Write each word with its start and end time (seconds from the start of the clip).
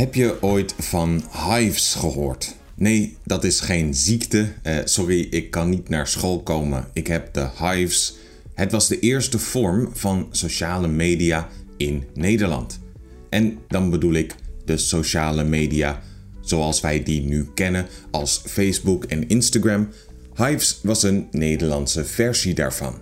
Heb 0.00 0.14
je 0.14 0.42
ooit 0.42 0.74
van 0.78 1.22
hives 1.48 1.94
gehoord? 1.94 2.56
Nee, 2.74 3.16
dat 3.24 3.44
is 3.44 3.60
geen 3.60 3.94
ziekte. 3.94 4.52
Uh, 4.62 4.78
sorry, 4.84 5.26
ik 5.30 5.50
kan 5.50 5.68
niet 5.68 5.88
naar 5.88 6.06
school 6.06 6.42
komen. 6.42 6.86
Ik 6.92 7.06
heb 7.06 7.34
de 7.34 7.48
hives. 7.58 8.16
Het 8.54 8.72
was 8.72 8.88
de 8.88 8.98
eerste 8.98 9.38
vorm 9.38 9.90
van 9.92 10.28
sociale 10.30 10.88
media 10.88 11.48
in 11.76 12.04
Nederland. 12.14 12.80
En 13.28 13.58
dan 13.68 13.90
bedoel 13.90 14.12
ik 14.12 14.34
de 14.64 14.76
sociale 14.76 15.44
media 15.44 16.02
zoals 16.40 16.80
wij 16.80 17.02
die 17.02 17.22
nu 17.22 17.48
kennen 17.54 17.86
als 18.10 18.42
Facebook 18.46 19.04
en 19.04 19.28
Instagram. 19.28 19.88
Hives 20.34 20.80
was 20.82 21.02
een 21.02 21.28
Nederlandse 21.30 22.04
versie 22.04 22.54
daarvan. 22.54 22.94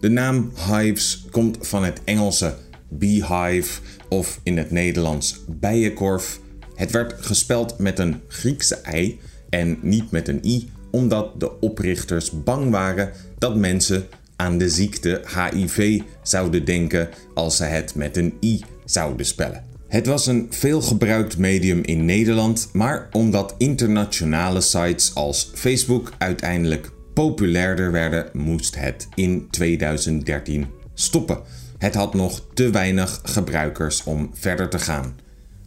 De 0.00 0.08
naam 0.08 0.52
Hives 0.66 1.24
komt 1.30 1.58
van 1.60 1.84
het 1.84 2.00
Engelse 2.04 2.56
beehive 2.88 3.80
of 4.12 4.40
in 4.42 4.56
het 4.56 4.70
Nederlands 4.70 5.40
bijenkorf. 5.48 6.40
Het 6.74 6.90
werd 6.90 7.14
gespeld 7.18 7.78
met 7.78 7.98
een 7.98 8.20
Griekse 8.28 8.74
ei 8.74 9.20
en 9.48 9.78
niet 9.82 10.10
met 10.10 10.28
een 10.28 10.40
i, 10.46 10.70
omdat 10.90 11.40
de 11.40 11.60
oprichters 11.60 12.30
bang 12.44 12.70
waren 12.70 13.12
dat 13.38 13.56
mensen 13.56 14.06
aan 14.36 14.58
de 14.58 14.68
ziekte 14.68 15.22
HIV 15.26 16.00
zouden 16.22 16.64
denken 16.64 17.08
als 17.34 17.56
ze 17.56 17.64
het 17.64 17.94
met 17.94 18.16
een 18.16 18.34
i 18.42 18.64
zouden 18.84 19.26
spellen. 19.26 19.64
Het 19.88 20.06
was 20.06 20.26
een 20.26 20.46
veelgebruikt 20.50 21.38
medium 21.38 21.82
in 21.82 22.04
Nederland, 22.04 22.68
maar 22.72 23.08
omdat 23.12 23.54
internationale 23.58 24.60
sites 24.60 25.14
als 25.14 25.50
Facebook 25.54 26.12
uiteindelijk 26.18 26.90
populairder 27.14 27.92
werden, 27.92 28.26
moest 28.32 28.76
het 28.76 29.08
in 29.14 29.46
2013 29.50 30.66
stoppen. 30.94 31.61
Het 31.82 31.94
had 31.94 32.14
nog 32.14 32.42
te 32.54 32.70
weinig 32.70 33.20
gebruikers 33.22 34.02
om 34.02 34.30
verder 34.34 34.68
te 34.68 34.78
gaan. 34.78 35.16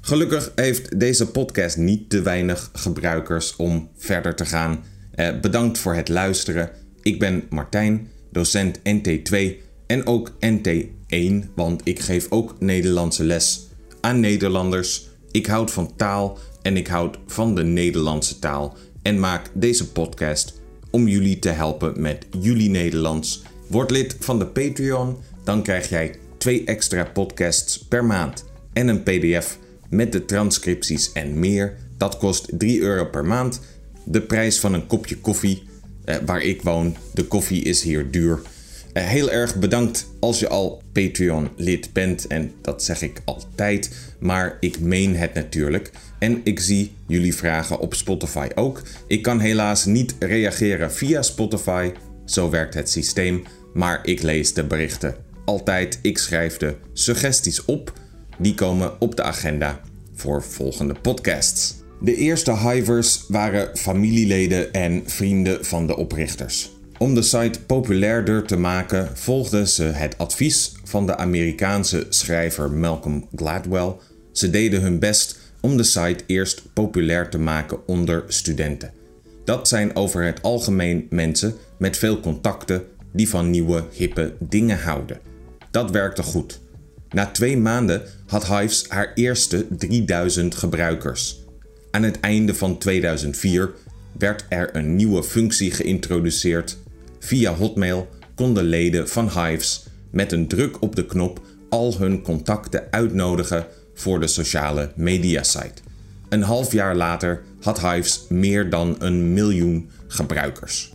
Gelukkig 0.01 0.51
heeft 0.55 0.99
deze 0.99 1.31
podcast 1.31 1.77
niet 1.77 2.09
te 2.09 2.21
weinig 2.21 2.69
gebruikers 2.73 3.55
om 3.55 3.89
verder 3.97 4.35
te 4.35 4.45
gaan. 4.45 4.83
Eh, 5.11 5.39
bedankt 5.39 5.77
voor 5.77 5.95
het 5.95 6.09
luisteren. 6.09 6.69
Ik 7.01 7.19
ben 7.19 7.43
Martijn, 7.49 8.07
docent 8.31 8.79
NT2 8.83 9.61
en 9.87 10.05
ook 10.05 10.31
NT1, 10.39 11.51
want 11.55 11.81
ik 11.83 11.99
geef 11.99 12.27
ook 12.29 12.55
Nederlandse 12.59 13.23
les 13.23 13.67
aan 14.01 14.19
Nederlanders. 14.19 15.07
Ik 15.31 15.45
houd 15.45 15.71
van 15.71 15.95
taal 15.95 16.37
en 16.61 16.77
ik 16.77 16.87
houd 16.87 17.17
van 17.27 17.55
de 17.55 17.63
Nederlandse 17.63 18.39
taal 18.39 18.77
en 19.01 19.19
maak 19.19 19.49
deze 19.53 19.91
podcast 19.91 20.61
om 20.89 21.07
jullie 21.07 21.39
te 21.39 21.49
helpen 21.49 22.01
met 22.01 22.25
jullie 22.39 22.69
Nederlands. 22.69 23.43
Word 23.67 23.91
lid 23.91 24.15
van 24.19 24.39
de 24.39 24.47
Patreon, 24.47 25.17
dan 25.45 25.63
krijg 25.63 25.89
jij 25.89 26.15
twee 26.37 26.63
extra 26.65 27.03
podcasts 27.03 27.77
per 27.77 28.05
maand 28.05 28.45
en 28.73 28.87
een 28.87 29.03
PDF 29.03 29.57
met 29.89 30.11
de 30.11 30.25
transcripties 30.25 31.11
en 31.11 31.39
meer. 31.39 31.73
Dat 31.97 32.17
kost 32.17 32.47
3 32.57 32.81
euro 32.81 33.05
per 33.05 33.25
maand. 33.25 33.61
De 34.03 34.21
prijs 34.21 34.59
van 34.59 34.73
een 34.73 34.87
kopje 34.87 35.17
koffie. 35.17 35.63
Eh, 36.05 36.15
waar 36.25 36.41
ik 36.41 36.61
woon, 36.61 36.95
de 37.13 37.23
koffie 37.23 37.63
is 37.63 37.81
hier 37.81 38.11
duur. 38.11 38.41
Eh, 38.93 39.03
heel 39.03 39.31
erg 39.31 39.55
bedankt 39.55 40.07
als 40.19 40.39
je 40.39 40.47
al 40.47 40.81
Patreon-lid 40.91 41.93
bent. 41.93 42.27
En 42.27 42.51
dat 42.61 42.83
zeg 42.83 43.01
ik 43.01 43.21
altijd, 43.25 43.91
maar 44.19 44.57
ik 44.59 44.79
meen 44.79 45.15
het 45.15 45.33
natuurlijk. 45.33 45.91
En 46.19 46.41
ik 46.43 46.59
zie 46.59 46.91
jullie 47.07 47.35
vragen 47.35 47.79
op 47.79 47.93
Spotify 47.93 48.47
ook. 48.55 48.81
Ik 49.07 49.21
kan 49.21 49.39
helaas 49.39 49.85
niet 49.85 50.15
reageren 50.19 50.91
via 50.91 51.21
Spotify. 51.21 51.91
Zo 52.25 52.49
werkt 52.49 52.73
het 52.73 52.89
systeem. 52.89 53.43
Maar 53.73 53.99
ik 54.03 54.21
lees 54.21 54.53
de 54.53 54.63
berichten 54.63 55.24
altijd. 55.45 55.99
Ik 56.01 56.17
schrijf 56.17 56.57
de 56.57 56.75
suggesties 56.93 57.65
op. 57.65 57.93
Die 58.37 58.53
komen 58.53 59.01
op 59.01 59.15
de 59.15 59.23
agenda 59.23 59.79
voor 60.13 60.43
volgende 60.43 60.95
podcasts. 61.01 61.75
De 62.01 62.15
eerste 62.15 62.57
hivers 62.57 63.25
waren 63.27 63.77
familieleden 63.77 64.73
en 64.73 65.03
vrienden 65.05 65.65
van 65.65 65.87
de 65.87 65.97
oprichters. 65.97 66.71
Om 66.97 67.15
de 67.15 67.21
site 67.21 67.59
populairder 67.65 68.43
te 68.43 68.57
maken 68.57 69.17
volgden 69.17 69.67
ze 69.67 69.83
het 69.83 70.17
advies 70.17 70.71
van 70.83 71.05
de 71.05 71.17
Amerikaanse 71.17 72.05
schrijver 72.09 72.71
Malcolm 72.71 73.27
Gladwell. 73.35 73.95
Ze 74.31 74.49
deden 74.49 74.81
hun 74.81 74.99
best 74.99 75.39
om 75.61 75.77
de 75.77 75.83
site 75.83 76.23
eerst 76.25 76.63
populair 76.73 77.29
te 77.29 77.37
maken 77.37 77.87
onder 77.87 78.23
studenten. 78.27 78.91
Dat 79.45 79.67
zijn 79.67 79.95
over 79.95 80.23
het 80.23 80.41
algemeen 80.41 81.07
mensen 81.09 81.55
met 81.77 81.97
veel 81.97 82.19
contacten 82.19 82.83
die 83.11 83.29
van 83.29 83.49
nieuwe, 83.49 83.83
hippe 83.91 84.33
dingen 84.39 84.79
houden. 84.79 85.19
Dat 85.75 85.91
werkte 85.91 86.23
goed. 86.23 86.59
Na 87.09 87.25
twee 87.31 87.57
maanden 87.57 88.01
had 88.27 88.47
Hives 88.47 88.85
haar 88.87 89.11
eerste 89.13 89.65
3000 89.69 90.55
gebruikers. 90.55 91.39
Aan 91.91 92.03
het 92.03 92.19
einde 92.19 92.55
van 92.55 92.77
2004 92.77 93.71
werd 94.17 94.45
er 94.49 94.75
een 94.75 94.95
nieuwe 94.95 95.23
functie 95.23 95.71
geïntroduceerd 95.71 96.77
Via 97.19 97.53
Hotmail 97.53 98.07
konden 98.35 98.63
leden 98.63 99.09
van 99.09 99.29
Hives 99.29 99.85
met 100.11 100.31
een 100.31 100.47
druk 100.47 100.81
op 100.81 100.95
de 100.95 101.05
knop 101.05 101.41
al 101.69 101.97
hun 101.97 102.21
contacten 102.21 102.83
uitnodigen 102.91 103.67
voor 103.93 104.19
de 104.19 104.27
sociale 104.27 104.91
mediasite. 104.95 105.81
Een 106.29 106.43
half 106.43 106.71
jaar 106.71 106.95
later 106.95 107.43
had 107.61 107.81
Hives 107.81 108.25
meer 108.29 108.69
dan 108.69 108.95
een 108.99 109.33
miljoen 109.33 109.89
gebruikers. 110.07 110.94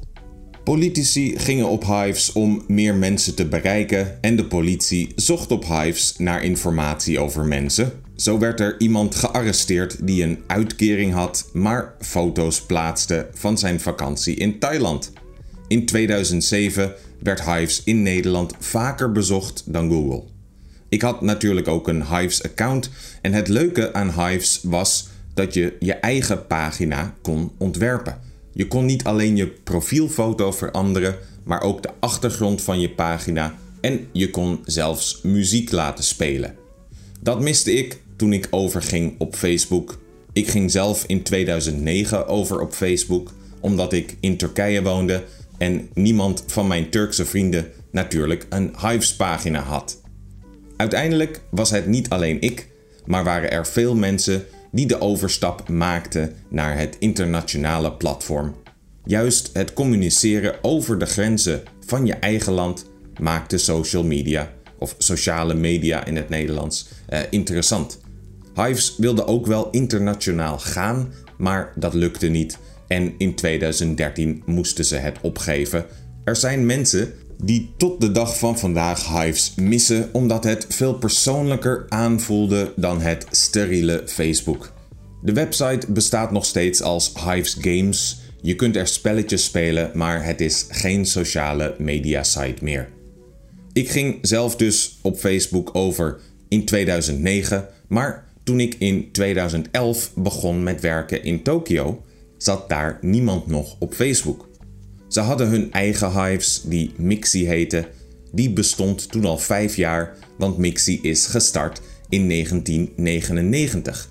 Politici 0.71 1.39
gingen 1.39 1.69
op 1.69 1.87
Hives 1.87 2.33
om 2.33 2.65
meer 2.67 2.95
mensen 2.95 3.35
te 3.35 3.47
bereiken 3.47 4.23
en 4.23 4.37
de 4.37 4.45
politie 4.45 5.13
zocht 5.17 5.51
op 5.51 5.65
Hives 5.65 6.15
naar 6.19 6.45
informatie 6.45 7.19
over 7.19 7.45
mensen. 7.45 7.93
Zo 8.17 8.39
werd 8.39 8.61
er 8.61 8.81
iemand 8.81 9.15
gearresteerd 9.15 10.07
die 10.07 10.23
een 10.23 10.39
uitkering 10.47 11.13
had, 11.13 11.51
maar 11.53 11.95
foto's 12.01 12.61
plaatste 12.61 13.29
van 13.33 13.59
zijn 13.59 13.81
vakantie 13.81 14.35
in 14.35 14.59
Thailand. 14.59 15.13
In 15.69 15.87
2007 15.87 16.95
werd 17.19 17.45
Hives 17.45 17.83
in 17.85 18.03
Nederland 18.03 18.55
vaker 18.59 19.13
bezocht 19.13 19.63
dan 19.67 19.91
Google. 19.91 20.23
Ik 20.89 21.03
had 21.03 21.21
natuurlijk 21.21 21.69
ook 21.69 21.89
een 21.89 22.07
Hives-account 22.07 22.91
en 23.23 23.33
het 23.33 23.49
leuke 23.49 23.93
aan 23.93 24.27
Hives 24.27 24.61
was 24.63 25.09
dat 25.35 25.55
je 25.55 25.77
je 25.81 25.95
eigen 25.95 26.47
pagina 26.47 27.15
kon 27.23 27.53
ontwerpen. 27.59 28.30
Je 28.53 28.69
kon 28.69 28.85
niet 28.85 29.05
alleen 29.05 29.37
je 29.37 29.47
profielfoto 29.47 30.53
veranderen, 30.53 31.17
maar 31.45 31.63
ook 31.63 31.83
de 31.83 31.91
achtergrond 32.01 32.63
van 32.63 32.81
je 32.81 32.91
pagina 32.91 33.55
en 33.81 34.07
je 34.13 34.31
kon 34.31 34.61
zelfs 34.65 35.21
muziek 35.23 35.71
laten 35.71 36.05
spelen. 36.05 36.55
Dat 37.21 37.41
miste 37.41 37.73
ik 37.73 38.01
toen 38.17 38.33
ik 38.33 38.47
overging 38.51 39.15
op 39.19 39.37
Facebook. 39.37 39.99
Ik 40.33 40.49
ging 40.49 40.71
zelf 40.71 41.05
in 41.07 41.23
2009 41.23 42.27
over 42.27 42.61
op 42.61 42.73
Facebook 42.73 43.33
omdat 43.61 43.93
ik 43.93 44.17
in 44.21 44.37
Turkije 44.37 44.83
woonde 44.83 45.25
en 45.59 45.89
niemand 45.95 46.45
van 46.47 46.67
mijn 46.67 46.91
Turkse 46.91 47.25
vrienden 47.25 47.67
natuurlijk 47.91 48.47
een 48.49 48.75
Hives 48.81 49.17
pagina 49.17 49.61
had. 49.61 50.01
Uiteindelijk 50.77 51.41
was 51.51 51.71
het 51.71 51.87
niet 51.87 52.09
alleen 52.09 52.41
ik, 52.41 52.69
maar 53.07 53.25
waren 53.25 53.51
er 53.51 53.67
veel 53.67 53.95
mensen 53.95 54.45
die 54.73 54.87
de 54.87 55.01
overstap 55.01 55.69
maakten 55.69 56.35
naar 56.49 56.79
het 56.79 56.97
internationale 56.99 57.93
platform. 57.93 58.55
Juist 59.05 59.51
het 59.53 59.73
communiceren 59.73 60.55
over 60.63 60.99
de 60.99 61.07
grenzen 61.07 61.63
van 61.87 62.07
je 62.07 62.15
eigen 62.15 62.53
land 62.53 62.87
maakte 63.21 63.59
social 63.59 64.05
media, 64.05 64.53
of 64.79 64.95
sociale 64.99 65.55
media 65.55 66.05
in 66.05 66.17
het 66.17 66.29
Nederlands, 66.29 66.89
eh, 67.07 67.21
interessant. 67.31 68.01
Hives 68.55 68.95
wilde 68.97 69.27
ook 69.27 69.47
wel 69.47 69.71
internationaal 69.71 70.59
gaan, 70.59 71.13
maar 71.39 71.73
dat 71.77 71.95
lukte 71.95 72.27
niet 72.27 72.59
en 72.91 73.15
in 73.19 73.35
2013 73.35 74.43
moesten 74.47 74.85
ze 74.85 74.97
het 74.97 75.19
opgeven. 75.21 75.87
Er 76.25 76.37
zijn 76.37 76.67
mensen 76.67 77.13
die 77.43 77.73
tot 77.77 78.01
de 78.01 78.13
dag 78.13 78.39
van 78.39 78.59
vandaag 78.59 79.23
Hives 79.23 79.53
missen 79.57 80.09
omdat 80.13 80.45
het 80.45 80.67
veel 80.69 80.95
persoonlijker 80.95 81.87
aanvoelde 81.89 82.73
dan 82.77 83.01
het 83.01 83.27
steriele 83.31 84.03
Facebook. 84.07 84.73
De 85.23 85.33
website 85.33 85.93
bestaat 85.93 86.31
nog 86.31 86.45
steeds 86.45 86.83
als 86.83 87.13
Hives 87.25 87.57
Games. 87.61 88.21
Je 88.43 88.55
kunt 88.55 88.77
er 88.77 88.87
spelletjes 88.87 89.45
spelen, 89.45 89.91
maar 89.95 90.25
het 90.25 90.41
is 90.41 90.67
geen 90.69 91.07
sociale 91.07 91.75
media 91.79 92.23
site 92.23 92.65
meer. 92.65 92.89
Ik 93.73 93.91
ging 93.91 94.19
zelf 94.23 94.57
dus 94.57 94.99
op 95.03 95.19
Facebook 95.19 95.71
over 95.73 96.21
in 96.49 96.65
2009, 96.65 97.69
maar 97.89 98.29
toen 98.45 98.61
ik 98.61 98.75
in 98.79 99.09
2011 99.13 100.13
begon 100.15 100.63
met 100.63 100.81
werken 100.81 101.25
in 101.25 101.43
Tokio, 101.43 102.03
zat 102.39 102.69
daar 102.69 102.99
niemand 103.01 103.47
nog 103.47 103.77
op 103.79 103.95
Facebook. 103.95 104.50
Ze 105.11 105.21
hadden 105.21 105.49
hun 105.49 105.73
eigen 105.73 106.23
hives 106.23 106.63
die 106.65 106.93
Mixi 106.97 107.47
heette. 107.47 107.89
Die 108.33 108.51
bestond 108.51 109.11
toen 109.11 109.25
al 109.25 109.39
vijf 109.39 109.77
jaar, 109.77 110.17
want 110.39 110.59
Mixi 110.59 110.99
is 111.03 111.27
gestart 111.27 111.81
in 112.09 112.29
1999. 112.29 114.11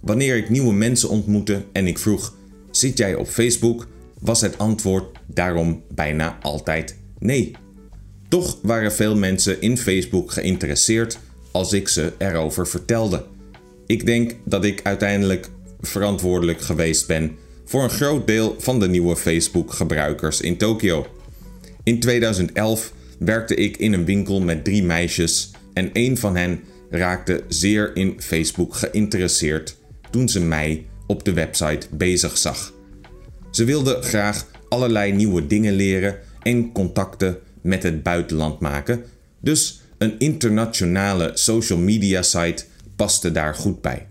Wanneer 0.00 0.36
ik 0.36 0.50
nieuwe 0.50 0.72
mensen 0.72 1.08
ontmoette 1.08 1.64
en 1.72 1.86
ik 1.86 1.98
vroeg: 1.98 2.34
Zit 2.70 2.98
jij 2.98 3.14
op 3.14 3.28
Facebook? 3.28 3.86
was 4.22 4.40
het 4.40 4.58
antwoord 4.58 5.18
daarom 5.26 5.82
bijna 5.94 6.38
altijd 6.42 6.96
nee. 7.18 7.56
Toch 8.28 8.58
waren 8.62 8.92
veel 8.92 9.16
mensen 9.16 9.60
in 9.60 9.78
Facebook 9.78 10.32
geïnteresseerd 10.32 11.18
als 11.50 11.72
ik 11.72 11.88
ze 11.88 12.12
erover 12.18 12.66
vertelde. 12.66 13.24
Ik 13.86 14.06
denk 14.06 14.36
dat 14.44 14.64
ik 14.64 14.80
uiteindelijk 14.82 15.50
verantwoordelijk 15.80 16.60
geweest 16.60 17.06
ben 17.06 17.36
voor 17.72 17.82
een 17.82 17.90
groot 17.90 18.26
deel 18.26 18.56
van 18.58 18.80
de 18.80 18.88
nieuwe 18.88 19.16
Facebook-gebruikers 19.16 20.40
in 20.40 20.56
Tokio. 20.56 21.06
In 21.82 22.00
2011 22.00 22.92
werkte 23.18 23.54
ik 23.54 23.76
in 23.76 23.92
een 23.92 24.04
winkel 24.04 24.40
met 24.40 24.64
drie 24.64 24.82
meisjes 24.82 25.50
en 25.74 25.90
een 25.92 26.16
van 26.16 26.36
hen 26.36 26.60
raakte 26.90 27.44
zeer 27.48 27.96
in 27.96 28.14
Facebook 28.18 28.74
geïnteresseerd 28.74 29.76
toen 30.10 30.28
ze 30.28 30.40
mij 30.40 30.86
op 31.06 31.24
de 31.24 31.32
website 31.32 31.86
bezig 31.90 32.38
zag. 32.38 32.72
Ze 33.50 33.64
wilde 33.64 34.02
graag 34.02 34.46
allerlei 34.68 35.12
nieuwe 35.12 35.46
dingen 35.46 35.74
leren 35.74 36.18
en 36.42 36.72
contacten 36.72 37.38
met 37.62 37.82
het 37.82 38.02
buitenland 38.02 38.60
maken, 38.60 39.04
dus 39.40 39.80
een 39.98 40.18
internationale 40.18 41.30
social 41.34 41.78
media 41.78 42.22
site 42.22 42.64
paste 42.96 43.32
daar 43.32 43.54
goed 43.54 43.80
bij. 43.80 44.06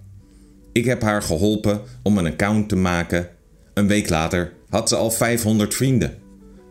Ik 0.72 0.86
heb 0.86 1.02
haar 1.02 1.22
geholpen 1.22 1.82
om 2.04 2.18
een 2.18 2.26
account 2.26 2.70
te 2.70 2.76
maken. 2.76 3.30
Een 3.74 3.88
week 3.88 4.10
later 4.10 4.54
had 4.70 4.90
ze 4.90 4.96
al 4.96 5.12
500 5.12 5.74
vrienden. 5.74 6.18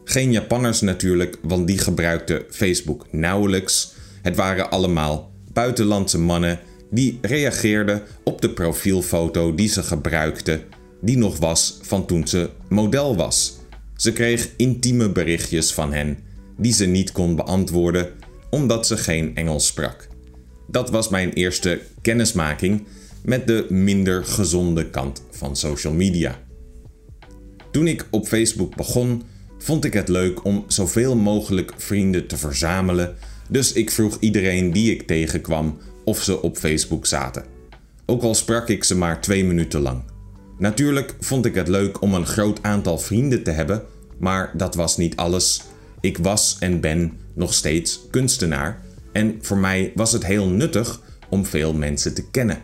Geen 0.04 0.32
Japanners 0.32 0.80
natuurlijk, 0.80 1.38
want 1.42 1.66
die 1.66 1.78
gebruikten 1.78 2.42
Facebook 2.50 3.06
nauwelijks. 3.12 3.94
Het 4.22 4.36
waren 4.36 4.70
allemaal 4.70 5.32
buitenlandse 5.52 6.18
mannen 6.18 6.58
die 6.90 7.18
reageerden 7.20 8.02
op 8.24 8.40
de 8.40 8.50
profielfoto 8.50 9.54
die 9.54 9.68
ze 9.68 9.82
gebruikte, 9.82 10.60
die 11.00 11.16
nog 11.16 11.38
was 11.38 11.78
van 11.82 12.06
toen 12.06 12.26
ze 12.26 12.50
model 12.68 13.16
was. 13.16 13.58
Ze 13.96 14.12
kreeg 14.12 14.50
intieme 14.56 15.10
berichtjes 15.10 15.72
van 15.72 15.92
hen, 15.92 16.18
die 16.56 16.72
ze 16.72 16.86
niet 16.86 17.12
kon 17.12 17.36
beantwoorden 17.36 18.08
omdat 18.50 18.86
ze 18.86 18.96
geen 18.96 19.36
Engels 19.36 19.66
sprak. 19.66 20.08
Dat 20.66 20.90
was 20.90 21.08
mijn 21.08 21.32
eerste 21.32 21.80
kennismaking 22.02 22.86
met 23.22 23.46
de 23.46 23.66
minder 23.68 24.24
gezonde 24.24 24.90
kant 24.90 25.22
van 25.30 25.56
social 25.56 25.92
media. 25.92 26.38
Toen 27.70 27.86
ik 27.86 28.06
op 28.10 28.26
Facebook 28.26 28.76
begon, 28.76 29.22
vond 29.58 29.84
ik 29.84 29.92
het 29.92 30.08
leuk 30.08 30.44
om 30.44 30.64
zoveel 30.66 31.16
mogelijk 31.16 31.72
vrienden 31.76 32.26
te 32.26 32.36
verzamelen, 32.36 33.16
dus 33.48 33.72
ik 33.72 33.90
vroeg 33.90 34.16
iedereen 34.20 34.72
die 34.72 34.90
ik 34.92 35.06
tegenkwam 35.06 35.78
of 36.04 36.22
ze 36.22 36.42
op 36.42 36.56
Facebook 36.56 37.06
zaten. 37.06 37.44
Ook 38.06 38.22
al 38.22 38.34
sprak 38.34 38.68
ik 38.68 38.84
ze 38.84 38.96
maar 38.96 39.20
twee 39.20 39.44
minuten 39.44 39.80
lang. 39.80 40.02
Natuurlijk 40.58 41.14
vond 41.20 41.46
ik 41.46 41.54
het 41.54 41.68
leuk 41.68 42.02
om 42.02 42.14
een 42.14 42.26
groot 42.26 42.62
aantal 42.62 42.98
vrienden 42.98 43.42
te 43.42 43.50
hebben, 43.50 43.82
maar 44.18 44.50
dat 44.56 44.74
was 44.74 44.96
niet 44.96 45.16
alles. 45.16 45.62
Ik 46.00 46.18
was 46.18 46.56
en 46.58 46.80
ben 46.80 47.12
nog 47.34 47.54
steeds 47.54 48.00
kunstenaar 48.10 48.82
en 49.12 49.38
voor 49.40 49.58
mij 49.58 49.92
was 49.94 50.12
het 50.12 50.26
heel 50.26 50.48
nuttig 50.48 51.00
om 51.28 51.46
veel 51.46 51.74
mensen 51.74 52.14
te 52.14 52.30
kennen. 52.30 52.58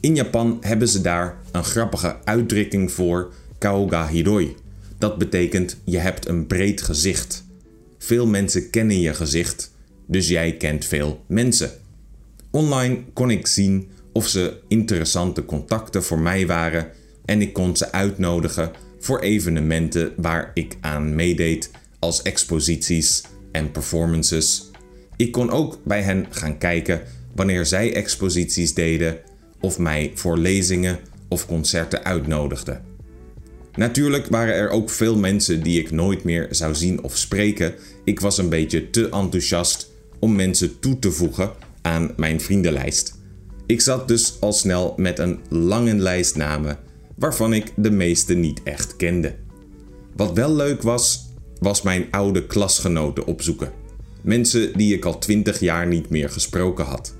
In 0.00 0.14
Japan 0.14 0.58
hebben 0.60 0.88
ze 0.88 1.00
daar 1.00 1.36
een 1.52 1.64
grappige 1.64 2.16
uitdrukking 2.24 2.92
voor 2.92 3.32
Kaoga 3.58 4.08
Hiroi. 4.08 4.54
Dat 4.98 5.18
betekent 5.18 5.76
je 5.84 5.98
hebt 5.98 6.28
een 6.28 6.46
breed 6.46 6.82
gezicht. 6.82 7.44
Veel 7.98 8.26
mensen 8.26 8.70
kennen 8.70 9.00
je 9.00 9.14
gezicht, 9.14 9.70
dus 10.06 10.28
jij 10.28 10.56
kent 10.56 10.84
veel 10.84 11.24
mensen. 11.26 11.70
Online 12.50 12.98
kon 13.12 13.30
ik 13.30 13.46
zien 13.46 13.88
of 14.12 14.28
ze 14.28 14.58
interessante 14.68 15.44
contacten 15.44 16.04
voor 16.04 16.18
mij 16.18 16.46
waren 16.46 16.90
en 17.24 17.40
ik 17.40 17.52
kon 17.52 17.76
ze 17.76 17.92
uitnodigen 17.92 18.70
voor 18.98 19.20
evenementen 19.20 20.12
waar 20.16 20.50
ik 20.54 20.76
aan 20.80 21.14
meedeed, 21.14 21.70
als 21.98 22.22
exposities 22.22 23.22
en 23.52 23.70
performances. 23.70 24.70
Ik 25.16 25.32
kon 25.32 25.50
ook 25.50 25.78
bij 25.84 26.02
hen 26.02 26.26
gaan 26.30 26.58
kijken 26.58 27.02
wanneer 27.34 27.66
zij 27.66 27.94
exposities 27.94 28.74
deden 28.74 29.18
of 29.60 29.78
mij 29.78 30.12
voor 30.14 30.38
lezingen 30.38 30.98
of 31.28 31.46
concerten 31.46 32.04
uitnodigden. 32.04 32.95
Natuurlijk 33.76 34.26
waren 34.26 34.54
er 34.54 34.70
ook 34.70 34.90
veel 34.90 35.16
mensen 35.16 35.62
die 35.62 35.80
ik 35.80 35.90
nooit 35.90 36.24
meer 36.24 36.46
zou 36.50 36.74
zien 36.74 37.02
of 37.02 37.16
spreken. 37.16 37.74
Ik 38.04 38.20
was 38.20 38.38
een 38.38 38.48
beetje 38.48 38.90
te 38.90 39.08
enthousiast 39.08 39.90
om 40.18 40.34
mensen 40.34 40.78
toe 40.78 40.98
te 40.98 41.12
voegen 41.12 41.50
aan 41.82 42.12
mijn 42.16 42.40
vriendenlijst. 42.40 43.18
Ik 43.66 43.80
zat 43.80 44.08
dus 44.08 44.36
al 44.40 44.52
snel 44.52 44.94
met 44.96 45.18
een 45.18 45.40
lange 45.48 45.94
lijst 45.94 46.36
namen 46.36 46.78
waarvan 47.14 47.52
ik 47.52 47.72
de 47.76 47.90
meeste 47.90 48.34
niet 48.34 48.62
echt 48.62 48.96
kende. 48.96 49.34
Wat 50.16 50.32
wel 50.32 50.54
leuk 50.54 50.82
was, 50.82 51.32
was 51.58 51.82
mijn 51.82 52.06
oude 52.10 52.46
klasgenoten 52.46 53.26
opzoeken. 53.26 53.72
Mensen 54.22 54.78
die 54.78 54.94
ik 54.94 55.04
al 55.04 55.18
twintig 55.18 55.60
jaar 55.60 55.86
niet 55.86 56.08
meer 56.10 56.30
gesproken 56.30 56.84
had. 56.84 57.14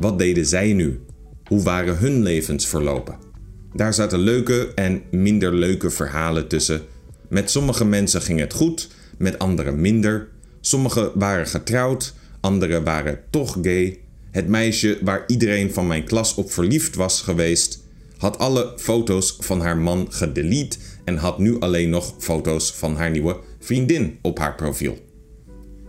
Wat 0.00 0.18
deden 0.18 0.46
zij 0.46 0.72
nu? 0.72 1.00
Hoe 1.44 1.62
waren 1.62 1.98
hun 1.98 2.22
levens 2.22 2.66
verlopen? 2.66 3.27
Daar 3.74 3.94
zaten 3.94 4.18
leuke 4.18 4.72
en 4.74 5.02
minder 5.10 5.54
leuke 5.54 5.90
verhalen 5.90 6.48
tussen. 6.48 6.82
Met 7.28 7.50
sommige 7.50 7.84
mensen 7.84 8.22
ging 8.22 8.40
het 8.40 8.52
goed, 8.52 8.88
met 9.18 9.38
anderen 9.38 9.80
minder. 9.80 10.28
Sommigen 10.60 11.10
waren 11.14 11.46
getrouwd, 11.46 12.14
anderen 12.40 12.84
waren 12.84 13.20
toch 13.30 13.58
gay. 13.62 13.98
Het 14.30 14.48
meisje 14.48 14.98
waar 15.02 15.24
iedereen 15.26 15.72
van 15.72 15.86
mijn 15.86 16.04
klas 16.04 16.34
op 16.34 16.52
verliefd 16.52 16.94
was 16.94 17.20
geweest, 17.20 17.84
had 18.16 18.38
alle 18.38 18.72
foto's 18.76 19.36
van 19.40 19.60
haar 19.60 19.76
man 19.76 20.06
gedelete 20.10 20.78
en 21.04 21.16
had 21.16 21.38
nu 21.38 21.60
alleen 21.60 21.90
nog 21.90 22.14
foto's 22.18 22.72
van 22.72 22.96
haar 22.96 23.10
nieuwe 23.10 23.36
vriendin 23.58 24.18
op 24.22 24.38
haar 24.38 24.54
profiel. 24.54 24.98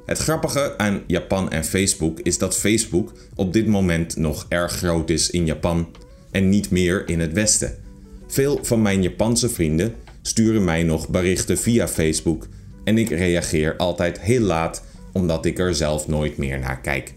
Het 0.05 0.17
grappige 0.17 0.77
aan 0.77 1.03
Japan 1.07 1.51
en 1.51 1.65
Facebook 1.65 2.19
is 2.19 2.37
dat 2.37 2.57
Facebook 2.57 3.13
op 3.35 3.53
dit 3.53 3.67
moment 3.67 4.15
nog 4.15 4.45
erg 4.47 4.71
groot 4.71 5.09
is 5.09 5.29
in 5.29 5.45
Japan 5.45 5.87
en 6.31 6.49
niet 6.49 6.69
meer 6.69 7.09
in 7.09 7.19
het 7.19 7.33
Westen. 7.33 7.75
Veel 8.27 8.59
van 8.61 8.81
mijn 8.81 9.01
Japanse 9.01 9.49
vrienden 9.49 9.95
sturen 10.21 10.63
mij 10.63 10.83
nog 10.83 11.09
berichten 11.09 11.57
via 11.57 11.87
Facebook 11.87 12.47
en 12.83 12.97
ik 12.97 13.09
reageer 13.09 13.75
altijd 13.75 14.19
heel 14.19 14.41
laat 14.41 14.83
omdat 15.13 15.45
ik 15.45 15.59
er 15.59 15.75
zelf 15.75 16.07
nooit 16.07 16.37
meer 16.37 16.59
naar 16.59 16.81
kijk. 16.81 17.13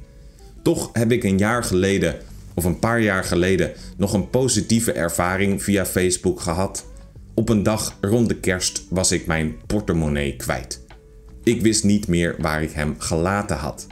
Toch 0.62 0.90
heb 0.92 1.12
ik 1.12 1.24
een 1.24 1.38
jaar 1.38 1.64
geleden 1.64 2.16
of 2.54 2.64
een 2.64 2.78
paar 2.78 3.00
jaar 3.00 3.24
geleden 3.24 3.72
nog 3.96 4.12
een 4.12 4.30
positieve 4.30 4.92
ervaring 4.92 5.62
via 5.62 5.86
Facebook 5.86 6.40
gehad. 6.40 6.86
Op 7.34 7.48
een 7.48 7.62
dag 7.62 7.98
rond 8.00 8.28
de 8.28 8.36
kerst 8.36 8.84
was 8.88 9.12
ik 9.12 9.26
mijn 9.26 9.56
portemonnee 9.66 10.36
kwijt. 10.36 10.80
Ik 11.44 11.60
wist 11.60 11.84
niet 11.84 12.08
meer 12.08 12.36
waar 12.38 12.62
ik 12.62 12.70
hem 12.70 12.94
gelaten 12.98 13.56
had. 13.56 13.86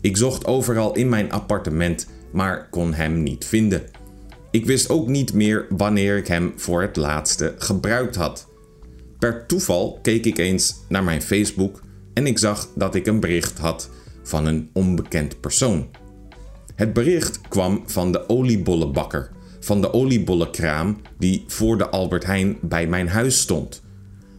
Ik 0.00 0.16
zocht 0.16 0.46
overal 0.46 0.94
in 0.94 1.08
mijn 1.08 1.32
appartement, 1.32 2.06
maar 2.32 2.68
kon 2.70 2.94
hem 2.94 3.22
niet 3.22 3.44
vinden. 3.44 3.82
Ik 4.56 4.66
wist 4.66 4.88
ook 4.88 5.08
niet 5.08 5.32
meer 5.32 5.66
wanneer 5.68 6.16
ik 6.16 6.26
hem 6.26 6.52
voor 6.56 6.82
het 6.82 6.96
laatste 6.96 7.54
gebruikt 7.58 8.14
had. 8.14 8.46
Per 9.18 9.46
toeval 9.46 9.98
keek 10.02 10.24
ik 10.24 10.38
eens 10.38 10.76
naar 10.88 11.04
mijn 11.04 11.22
Facebook 11.22 11.82
en 12.14 12.26
ik 12.26 12.38
zag 12.38 12.68
dat 12.74 12.94
ik 12.94 13.06
een 13.06 13.20
bericht 13.20 13.58
had 13.58 13.90
van 14.22 14.46
een 14.46 14.70
onbekend 14.72 15.40
persoon. 15.40 15.88
Het 16.74 16.92
bericht 16.92 17.40
kwam 17.48 17.82
van 17.86 18.12
de 18.12 18.28
oliebollenbakker, 18.28 19.30
van 19.60 19.80
de 19.80 19.92
oliebollenkraam 19.92 21.00
die 21.18 21.44
voor 21.46 21.78
de 21.78 21.88
Albert 21.88 22.24
Heijn 22.24 22.58
bij 22.60 22.86
mijn 22.86 23.08
huis 23.08 23.40
stond. 23.40 23.82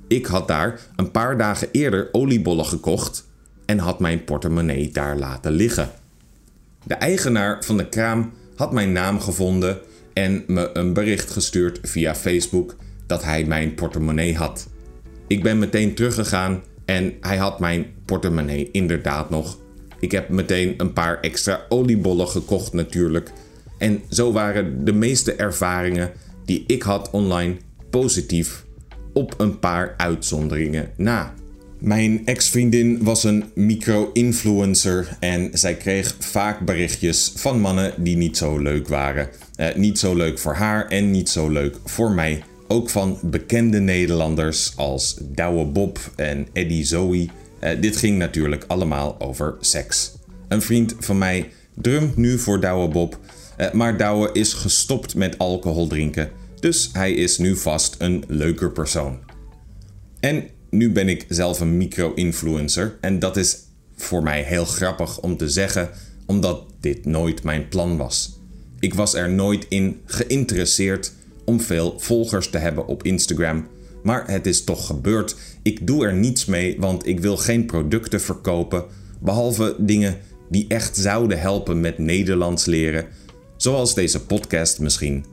Ik 0.08 0.26
had 0.26 0.48
daar 0.48 0.80
een 0.96 1.12
paar 1.12 1.38
dagen 1.38 1.68
eerder 1.72 2.10
oliebollen 2.12 2.66
gekocht 2.66 3.28
en 3.66 3.80
had 3.80 4.00
mijn 4.00 4.24
portemonnee 4.24 4.90
daar 4.92 5.18
laten 5.18 5.52
liggen. 5.52 5.90
De 6.84 6.94
eigenaar 6.94 7.64
van 7.64 7.78
de 7.78 7.90
kraam 7.90 8.32
had 8.56 8.72
mijn 8.72 8.92
naam 8.92 9.20
gevonden 9.20 9.80
en 10.18 10.44
me 10.48 10.70
een 10.74 10.94
bericht 10.94 11.32
gestuurd 11.32 11.80
via 11.82 12.16
Facebook 12.16 12.76
dat 13.06 13.24
hij 13.24 13.46
mijn 13.46 13.74
portemonnee 13.74 14.36
had. 14.36 14.68
Ik 15.28 15.44
ben 15.44 15.60
meteen 15.60 15.96
teruggegaan 15.96 16.64
en 16.86 17.14
hij 17.22 17.38
had 17.38 17.60
mijn 17.60 17.86
portemonnee 18.06 18.70
inderdaad 18.72 19.30
nog. 19.30 19.58
Ik 20.00 20.12
heb 20.12 20.30
meteen 20.30 20.74
een 20.78 20.94
paar 20.94 21.20
extra 21.20 21.66
oliebollen 21.70 22.28
gekocht 22.28 22.74
natuurlijk. 22.74 23.32
En 23.78 24.02
zo 24.10 24.32
waren 24.32 24.86
de 24.86 24.94
meeste 24.94 25.34
ervaringen 25.34 26.12
die 26.46 26.64
ik 26.68 26.82
had 26.82 27.10
online 27.10 27.56
positief 27.90 28.66
op 29.14 29.34
een 29.38 29.60
paar 29.60 29.94
uitzonderingen 29.98 30.92
na. 30.96 31.34
Mijn 31.80 32.26
ex-vriendin 32.26 33.04
was 33.04 33.24
een 33.24 33.44
micro-influencer 33.56 35.18
en 35.20 35.50
zij 35.54 35.76
kreeg 35.76 36.16
vaak 36.20 36.60
berichtjes 36.60 37.32
van 37.36 37.60
mannen 37.60 37.94
die 37.98 38.18
niet 38.18 38.38
zo 38.38 38.58
leuk 38.58 38.88
waren. 38.88 39.30
Eh, 39.56 39.76
niet 39.76 40.00
zo 40.00 40.16
leuk 40.16 40.40
voor 40.40 40.54
haar 40.54 40.88
en 40.88 41.12
niet 41.12 41.30
zo 41.30 41.50
leuk 41.50 41.78
voor 41.86 42.12
mij. 42.12 42.44
Ook 42.68 42.90
van 42.90 43.20
bekende 43.24 43.80
Nederlanders 43.80 44.74
als 44.76 45.18
Douwe 45.22 45.66
Bob 45.66 46.00
en 46.16 46.48
Eddie 46.54 46.86
Zoe. 46.86 47.30
Eh, 47.60 47.82
dit 47.82 47.98
ging 47.98 48.18
natuurlijk 48.18 48.64
allemaal 48.68 49.20
over 49.20 49.56
seks. 49.60 50.16
Een 50.48 50.62
vriend 50.62 50.96
van 51.00 51.18
mij 51.18 51.50
drumt 51.76 52.16
nu 52.16 52.40
voor 52.40 52.60
Douwe 52.60 52.88
Bob, 52.88 53.20
uh, 53.58 53.72
maar 53.72 53.98
Douwe 53.98 54.30
is 54.34 54.54
gestopt 54.54 55.16
met 55.16 55.38
alcohol 55.38 55.88
drinken. 55.88 56.30
Dus 56.60 56.90
hij 56.94 57.14
is 57.14 57.38
nu 57.38 57.56
vast 57.56 57.96
een 57.98 58.24
leuker 58.28 58.72
persoon. 58.72 59.20
En 60.20 60.44
nu 60.70 60.92
ben 60.92 61.10
ik 61.10 61.26
zelf 61.30 61.60
een 61.60 61.78
micro-influencer 61.78 62.98
en 63.02 63.20
dat 63.20 63.38
is 63.38 63.58
voor 63.96 64.24
mij 64.24 64.44
heel 64.44 64.66
grappig 64.66 65.20
om 65.20 65.38
te 65.38 65.50
zeggen, 65.50 65.90
omdat 66.26 66.64
dit 66.80 67.06
nooit 67.06 67.44
mijn 67.44 67.68
plan 67.68 67.98
was. 67.98 68.40
Ik 68.80 68.94
was 68.94 69.14
er 69.14 69.30
nooit 69.30 69.66
in 69.70 70.02
geïnteresseerd 70.06 71.14
om 71.46 71.62
veel 71.62 72.00
volgers 72.00 72.50
te 72.50 72.58
hebben 72.58 72.88
op 72.88 73.04
Instagram. 73.04 73.68
Maar 74.04 74.32
het 74.32 74.46
is 74.46 74.64
toch 74.64 74.86
gebeurd. 74.86 75.36
Ik 75.62 75.88
doe 75.88 76.06
er 76.06 76.14
niets 76.14 76.46
mee, 76.46 76.80
want 76.80 77.08
ik 77.08 77.20
wil 77.20 77.38
geen 77.38 77.66
producten 77.66 78.22
verkopen. 78.22 78.86
Behalve 79.20 79.76
dingen 79.78 80.18
die 80.50 80.66
echt 80.68 80.98
zouden 80.98 81.40
helpen 81.40 81.80
met 81.80 81.98
Nederlands 81.98 82.66
leren. 82.66 83.06
Zoals 83.58 83.94
deze 83.94 84.26
podcast 84.26 84.80
misschien. 84.80 85.26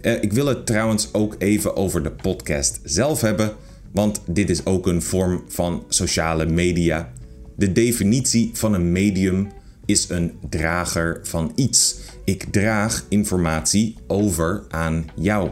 Eh, 0.00 0.22
ik 0.22 0.32
wil 0.32 0.46
het 0.46 0.66
trouwens 0.66 1.08
ook 1.12 1.34
even 1.38 1.76
over 1.76 2.02
de 2.02 2.10
podcast 2.10 2.80
zelf 2.82 3.20
hebben. 3.20 3.52
Want 3.94 4.20
dit 4.26 4.50
is 4.50 4.66
ook 4.66 4.86
een 4.86 5.02
vorm 5.02 5.44
van 5.48 5.84
sociale 5.88 6.46
media. 6.46 7.12
De 7.56 7.72
definitie 7.72 8.50
van 8.52 8.74
een 8.74 8.92
medium 8.92 9.48
is 9.86 10.08
een 10.08 10.32
drager 10.48 11.20
van 11.22 11.52
iets. 11.54 11.96
Ik 12.24 12.44
draag 12.50 13.04
informatie 13.08 13.96
over 14.06 14.62
aan 14.68 15.04
jou. 15.14 15.50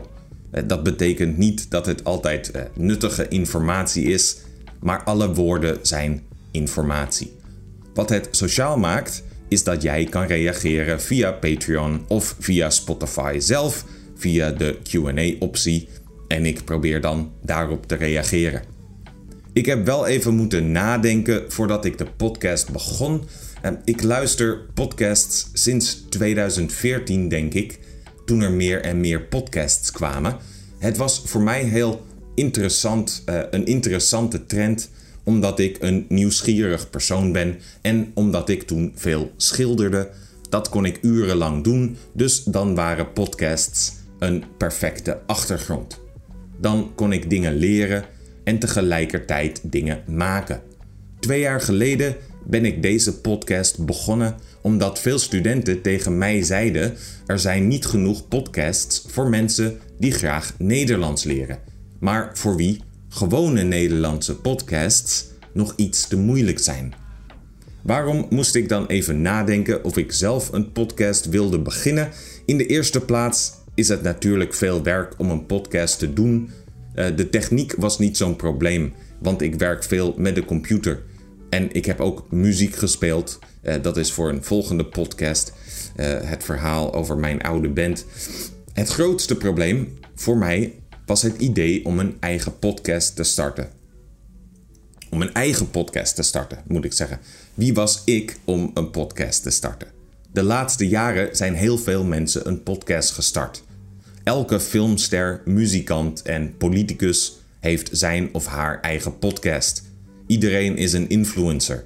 Eh, 0.50 0.62
dat 0.66 0.82
betekent 0.82 1.38
niet 1.38 1.70
dat 1.70 1.86
het 1.86 2.04
altijd 2.04 2.50
eh, 2.50 2.62
nuttige 2.74 3.28
informatie 3.28 4.04
is, 4.04 4.36
maar 4.80 5.02
alle 5.04 5.34
woorden 5.34 5.78
zijn 5.82 6.22
informatie. 6.50 7.32
Wat 7.94 8.08
het 8.08 8.28
sociaal 8.30 8.78
maakt, 8.78 9.22
is 9.48 9.64
dat 9.64 9.82
jij 9.82 10.04
kan 10.04 10.26
reageren 10.26 11.00
via 11.00 11.32
Patreon 11.32 12.04
of 12.08 12.36
via 12.38 12.70
Spotify 12.70 13.36
zelf, 13.38 13.84
via 14.16 14.50
de 14.50 14.78
QA-optie. 14.82 15.88
En 16.32 16.46
ik 16.46 16.64
probeer 16.64 17.00
dan 17.00 17.32
daarop 17.42 17.86
te 17.86 17.94
reageren. 17.94 18.62
Ik 19.52 19.66
heb 19.66 19.86
wel 19.86 20.06
even 20.06 20.34
moeten 20.34 20.72
nadenken 20.72 21.52
voordat 21.52 21.84
ik 21.84 21.98
de 21.98 22.06
podcast 22.16 22.70
begon. 22.70 23.22
Ik 23.84 24.02
luister 24.02 24.58
podcasts 24.74 25.48
sinds 25.52 26.04
2014, 26.08 27.28
denk 27.28 27.54
ik, 27.54 27.78
toen 28.24 28.40
er 28.40 28.52
meer 28.52 28.80
en 28.80 29.00
meer 29.00 29.20
podcasts 29.20 29.90
kwamen. 29.90 30.36
Het 30.78 30.96
was 30.96 31.22
voor 31.24 31.42
mij 31.42 31.62
heel 31.62 32.04
interessant, 32.34 33.22
uh, 33.28 33.40
een 33.50 33.66
interessante 33.66 34.46
trend, 34.46 34.90
omdat 35.24 35.58
ik 35.58 35.76
een 35.80 36.06
nieuwsgierig 36.08 36.90
persoon 36.90 37.32
ben 37.32 37.58
en 37.80 38.10
omdat 38.14 38.48
ik 38.48 38.62
toen 38.62 38.92
veel 38.94 39.30
schilderde. 39.36 40.10
Dat 40.48 40.68
kon 40.68 40.84
ik 40.84 40.98
urenlang 41.02 41.64
doen, 41.64 41.96
dus 42.12 42.44
dan 42.44 42.74
waren 42.74 43.12
podcasts 43.12 43.92
een 44.18 44.44
perfecte 44.56 45.20
achtergrond. 45.26 46.01
Dan 46.62 46.92
kon 46.94 47.12
ik 47.12 47.30
dingen 47.30 47.54
leren 47.54 48.04
en 48.44 48.58
tegelijkertijd 48.58 49.60
dingen 49.62 50.02
maken. 50.06 50.60
Twee 51.20 51.40
jaar 51.40 51.60
geleden 51.60 52.16
ben 52.44 52.64
ik 52.64 52.82
deze 52.82 53.20
podcast 53.20 53.84
begonnen 53.84 54.34
omdat 54.60 54.98
veel 54.98 55.18
studenten 55.18 55.82
tegen 55.82 56.18
mij 56.18 56.42
zeiden: 56.42 56.94
er 57.26 57.38
zijn 57.38 57.68
niet 57.68 57.86
genoeg 57.86 58.28
podcasts 58.28 59.04
voor 59.08 59.28
mensen 59.28 59.78
die 59.98 60.12
graag 60.12 60.54
Nederlands 60.58 61.24
leren, 61.24 61.58
maar 62.00 62.30
voor 62.34 62.56
wie 62.56 62.80
gewone 63.08 63.62
Nederlandse 63.62 64.36
podcasts 64.36 65.26
nog 65.52 65.72
iets 65.76 66.08
te 66.08 66.16
moeilijk 66.16 66.58
zijn. 66.58 66.94
Waarom 67.82 68.26
moest 68.30 68.54
ik 68.54 68.68
dan 68.68 68.86
even 68.86 69.22
nadenken 69.22 69.84
of 69.84 69.96
ik 69.96 70.12
zelf 70.12 70.52
een 70.52 70.72
podcast 70.72 71.28
wilde 71.28 71.58
beginnen? 71.58 72.08
In 72.44 72.56
de 72.56 72.66
eerste 72.66 73.00
plaats 73.00 73.52
is 73.82 73.88
het 73.88 74.02
natuurlijk 74.02 74.54
veel 74.54 74.82
werk 74.82 75.14
om 75.18 75.30
een 75.30 75.46
podcast 75.46 75.98
te 75.98 76.12
doen. 76.12 76.50
Eh, 76.94 77.16
de 77.16 77.28
techniek 77.28 77.74
was 77.76 77.98
niet 77.98 78.16
zo'n 78.16 78.36
probleem, 78.36 78.92
want 79.18 79.42
ik 79.42 79.54
werk 79.54 79.84
veel 79.84 80.14
met 80.16 80.34
de 80.34 80.44
computer. 80.44 81.02
En 81.50 81.72
ik 81.72 81.84
heb 81.84 82.00
ook 82.00 82.30
muziek 82.30 82.76
gespeeld. 82.76 83.38
Uh, 83.62 83.74
dat 83.82 83.96
is 83.96 84.12
voor 84.12 84.28
een 84.28 84.44
volgende 84.44 84.84
podcast 84.84 85.52
uh, 85.96 86.06
het 86.20 86.44
verhaal 86.44 86.94
over 86.94 87.18
mijn 87.18 87.42
oude 87.42 87.68
band. 87.68 88.04
Het 88.72 88.88
grootste 88.88 89.36
probleem 89.36 89.98
voor 90.14 90.36
mij 90.36 90.74
was 91.06 91.22
het 91.22 91.36
idee 91.38 91.84
om 91.84 91.98
een 91.98 92.16
eigen 92.20 92.58
podcast 92.58 93.16
te 93.16 93.22
starten. 93.22 93.68
Om 95.10 95.22
een 95.22 95.32
eigen 95.32 95.70
podcast 95.70 96.14
te 96.14 96.22
starten, 96.22 96.58
moet 96.66 96.84
ik 96.84 96.92
zeggen. 96.92 97.18
Wie 97.54 97.74
was 97.74 98.02
ik 98.04 98.36
om 98.44 98.70
een 98.74 98.90
podcast 98.90 99.42
te 99.42 99.50
starten? 99.50 99.88
De 100.32 100.42
laatste 100.42 100.88
jaren 100.88 101.36
zijn 101.36 101.54
heel 101.54 101.78
veel 101.78 102.04
mensen 102.04 102.48
een 102.48 102.62
podcast 102.62 103.10
gestart. 103.10 103.62
Elke 104.24 104.60
filmster, 104.60 105.42
muzikant 105.44 106.22
en 106.22 106.56
politicus 106.56 107.38
heeft 107.60 107.88
zijn 107.92 108.28
of 108.32 108.46
haar 108.46 108.80
eigen 108.80 109.18
podcast. 109.18 109.82
Iedereen 110.26 110.76
is 110.76 110.92
een 110.92 111.08
influencer. 111.08 111.84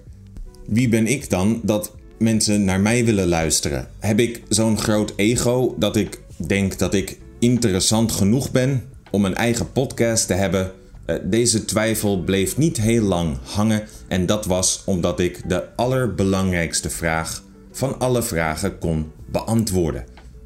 Wie 0.67 0.89
ben 0.89 1.07
ik 1.07 1.31
dan 1.31 1.61
dat 1.63 1.95
mensen 2.19 2.65
naar 2.65 2.81
mij 2.81 3.05
willen 3.05 3.29
luisteren? 3.29 3.89
Heb 3.99 4.19
ik 4.19 4.43
zo'n 4.49 4.79
groot 4.79 5.13
ego 5.17 5.75
dat 5.79 5.97
ik 5.97 6.21
denk 6.37 6.79
dat 6.79 6.95
ik 6.95 7.19
interessant 7.39 8.13
genoeg 8.13 8.51
ben 8.51 8.83
om 9.11 9.25
een 9.25 9.35
eigen 9.35 9.73
podcast 9.73 10.27
te 10.27 10.35
hebben? 10.35 10.73
Eh, 11.07 11.17
deze 11.25 11.65
twijfel 11.65 12.23
bleef 12.23 12.57
niet 12.57 12.77
heel 12.77 13.03
lang 13.03 13.37
hangen 13.43 13.83
en 14.09 14.27
dat 14.27 14.47
was 14.47 14.83
omdat 14.87 15.21
ik 15.21 15.49
de 15.49 15.77
allerbelangrijkste 15.77 16.91
vraag 16.91 17.43
van 17.73 17.99
alle 17.99 18.23
vragen 18.23 18.79
kon 18.79 19.11
beantwoorden. 19.31 20.05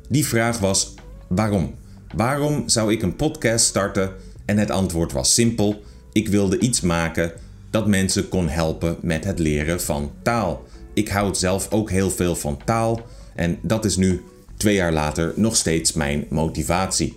Die 0.09 0.27
vraag 0.27 0.59
was 0.59 0.95
waarom? 1.29 1.79
Waarom 2.15 2.69
zou 2.69 2.93
ik 2.93 3.03
een 3.03 3.17
podcast 3.17 3.65
starten? 3.65 4.13
En 4.45 4.59
het 4.59 4.71
antwoord 4.71 5.13
was 5.13 5.35
simpel: 5.35 5.83
ik 6.13 6.29
wilde 6.29 6.59
iets 6.59 6.81
maken 6.81 7.33
dat 7.71 7.87
mensen 7.87 8.29
kon 8.29 8.49
helpen 8.49 8.97
met 9.01 9.25
het 9.25 9.39
leren 9.39 9.81
van 9.81 10.13
taal. 10.23 10.65
Ik 10.95 11.09
houd 11.09 11.39
zelf 11.39 11.73
ook 11.73 11.91
heel 11.91 12.11
veel 12.11 12.37
van 12.37 12.59
taal 12.65 13.01
en 13.35 13.59
dat 13.63 13.85
is 13.85 13.97
nu, 13.97 14.23
twee 14.57 14.75
jaar 14.75 14.93
later, 14.93 15.33
nog 15.37 15.57
steeds 15.57 15.93
mijn 15.93 16.27
motivatie. 16.29 17.17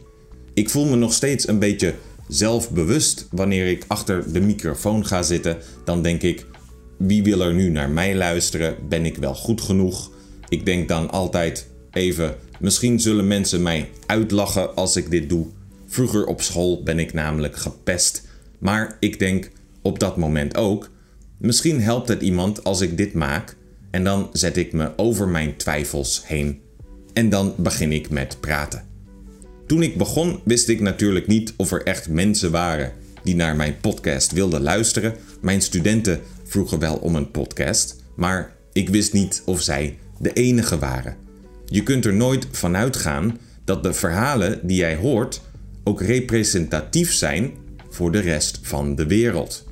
Ik 0.54 0.70
voel 0.70 0.86
me 0.86 0.96
nog 0.96 1.14
steeds 1.14 1.48
een 1.48 1.60
beetje 1.60 1.94
zelfbewust 2.28 3.28
wanneer 3.32 3.68
ik 3.68 3.86
achter 3.88 4.34
de 4.34 4.42
microfoon 4.42 5.06
ga 5.06 5.24
zitten. 5.24 5.58
Dan 5.86 6.02
denk 6.02 6.22
ik: 6.22 6.46
wie 6.98 7.24
wil 7.24 7.42
er 7.42 7.54
nu 7.54 7.70
naar 7.70 7.90
mij 7.90 8.16
luisteren? 8.16 8.76
Ben 8.90 9.06
ik 9.06 9.18
wel 9.18 9.36
goed 9.36 9.62
genoeg? 9.62 10.12
Ik 10.50 10.66
denk 10.66 10.88
dan 10.88 11.12
altijd 11.12 11.68
even: 11.94 12.36
misschien 12.60 13.00
zullen 13.00 13.28
mensen 13.28 13.62
mij 13.62 13.90
uitlachen 14.06 14.76
als 14.76 14.96
ik 14.96 15.10
dit 15.10 15.30
doe. 15.30 15.48
Vroeger 15.86 16.26
op 16.26 16.42
school 16.42 16.84
ben 16.84 17.00
ik 17.00 17.14
namelijk 17.14 17.56
gepest. 17.56 18.28
Maar 18.60 18.98
ik 19.00 19.20
denk 19.20 19.52
op 19.82 20.00
dat 20.00 20.18
moment 20.18 20.58
ook. 20.58 20.90
Misschien 21.38 21.82
helpt 21.82 22.08
het 22.08 22.22
iemand 22.22 22.64
als 22.64 22.82
ik 22.82 22.98
dit 22.98 23.14
maak 23.14 23.56
en 23.92 24.04
dan 24.04 24.30
zet 24.32 24.58
ik 24.58 24.74
me 24.74 24.92
over 24.98 25.28
mijn 25.28 25.56
twijfels 25.56 26.22
heen. 26.26 26.62
En 27.14 27.30
dan 27.30 27.54
begin 27.58 27.92
ik 27.92 28.10
met 28.10 28.38
praten. 28.40 28.86
Toen 29.68 29.84
ik 29.84 29.98
begon 29.98 30.40
wist 30.44 30.70
ik 30.70 30.80
natuurlijk 30.80 31.28
niet 31.28 31.54
of 31.58 31.72
er 31.72 31.84
echt 31.84 32.10
mensen 32.10 32.52
waren 32.52 32.92
die 33.24 33.36
naar 33.36 33.56
mijn 33.56 33.78
podcast 33.82 34.32
wilden 34.32 34.62
luisteren. 34.62 35.16
Mijn 35.42 35.62
studenten 35.62 36.22
vroegen 36.44 36.80
wel 36.80 36.96
om 36.96 37.16
een 37.16 37.32
podcast, 37.32 37.96
maar 38.16 38.56
ik 38.74 38.90
wist 38.90 39.14
niet 39.14 39.42
of 39.46 39.62
zij 39.62 39.98
de 40.20 40.34
enige 40.34 40.80
waren. 40.80 41.23
Je 41.74 41.84
kunt 41.84 42.06
er 42.06 42.13
nooit 42.13 42.48
vanuit 42.51 42.96
gaan 42.96 43.38
dat 43.63 43.84
de 43.84 43.94
verhalen 43.94 44.60
die 44.68 44.77
jij 44.77 44.96
hoort 44.96 45.42
ook 45.84 46.01
representatief 46.01 47.13
zijn 47.13 47.51
voor 47.89 48.12
de 48.12 48.20
rest 48.20 48.60
van 48.62 48.96
de 48.96 49.06
wereld. 49.06 49.68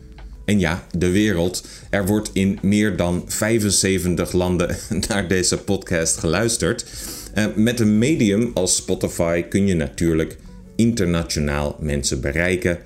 En 0.45 0.59
ja, 0.59 0.87
de 0.97 1.09
wereld. 1.09 1.67
Er 1.89 2.05
wordt 2.05 2.29
in 2.33 2.59
meer 2.61 2.95
dan 2.95 3.23
75 3.27 4.31
landen 4.31 4.77
naar 5.07 5.27
deze 5.27 5.57
podcast 5.57 6.17
geluisterd. 6.17 6.85
Uh, 7.35 7.45
met 7.55 7.79
een 7.79 7.97
medium 7.97 8.51
als 8.53 8.75
Spotify 8.75 9.41
kun 9.41 9.67
je 9.67 9.75
natuurlijk 9.75 10.37
internationaal 10.75 11.77
mensen 11.79 12.21
bereiken. 12.21 12.79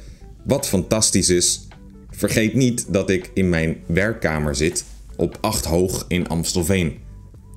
Wat 0.44 0.68
fantastisch 0.68 1.30
is. 1.30 1.68
Vergeet 2.10 2.54
niet 2.54 2.86
dat 2.94 3.10
ik 3.10 3.32
in 3.34 3.50
mijn 3.50 3.78
werkkamer 3.86 4.56
zit 4.56 4.86
op 5.16 5.38
8 5.42 5.66
hoog 5.66 6.06
in 6.08 6.28
Amstelveen. 6.28 7.04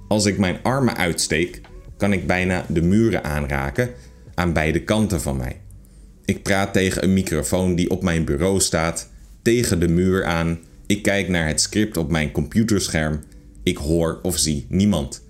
Als 0.09 0.25
ik 0.25 0.39
mijn 0.39 0.59
armen 0.63 0.97
uitsteek, 0.97 1.61
kan 1.97 2.13
ik 2.13 2.27
bijna 2.27 2.65
de 2.69 2.83
muren 2.83 3.25
aanraken 3.25 3.91
aan 4.35 4.53
beide 4.53 4.83
kanten 4.83 5.21
van 5.21 5.37
mij. 5.37 5.61
Ik 6.25 6.43
praat 6.43 6.73
tegen 6.73 7.05
een 7.05 7.13
microfoon 7.13 7.75
die 7.75 7.91
op 7.91 8.03
mijn 8.03 8.25
bureau 8.25 8.61
staat 8.61 9.09
tegen 9.43 9.81
de 9.81 9.89
muur 9.89 10.25
aan. 10.25 10.59
Ik 10.87 11.03
kijk 11.03 11.29
naar 11.29 11.47
het 11.47 11.61
script 11.61 11.97
op 11.97 12.11
mijn 12.11 12.33
computerscherm. 12.33 13.21
Ik 13.63 13.77
hoor 13.77 14.19
of 14.23 14.39
zie 14.39 14.67
niemand. 14.69 15.23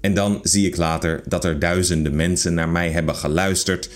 En 0.00 0.14
dan 0.14 0.38
zie 0.42 0.66
ik 0.66 0.76
later 0.76 1.22
dat 1.28 1.44
er 1.44 1.58
duizenden 1.58 2.16
mensen 2.16 2.54
naar 2.54 2.68
mij 2.68 2.90
hebben 2.90 3.14
geluisterd. 3.14 3.90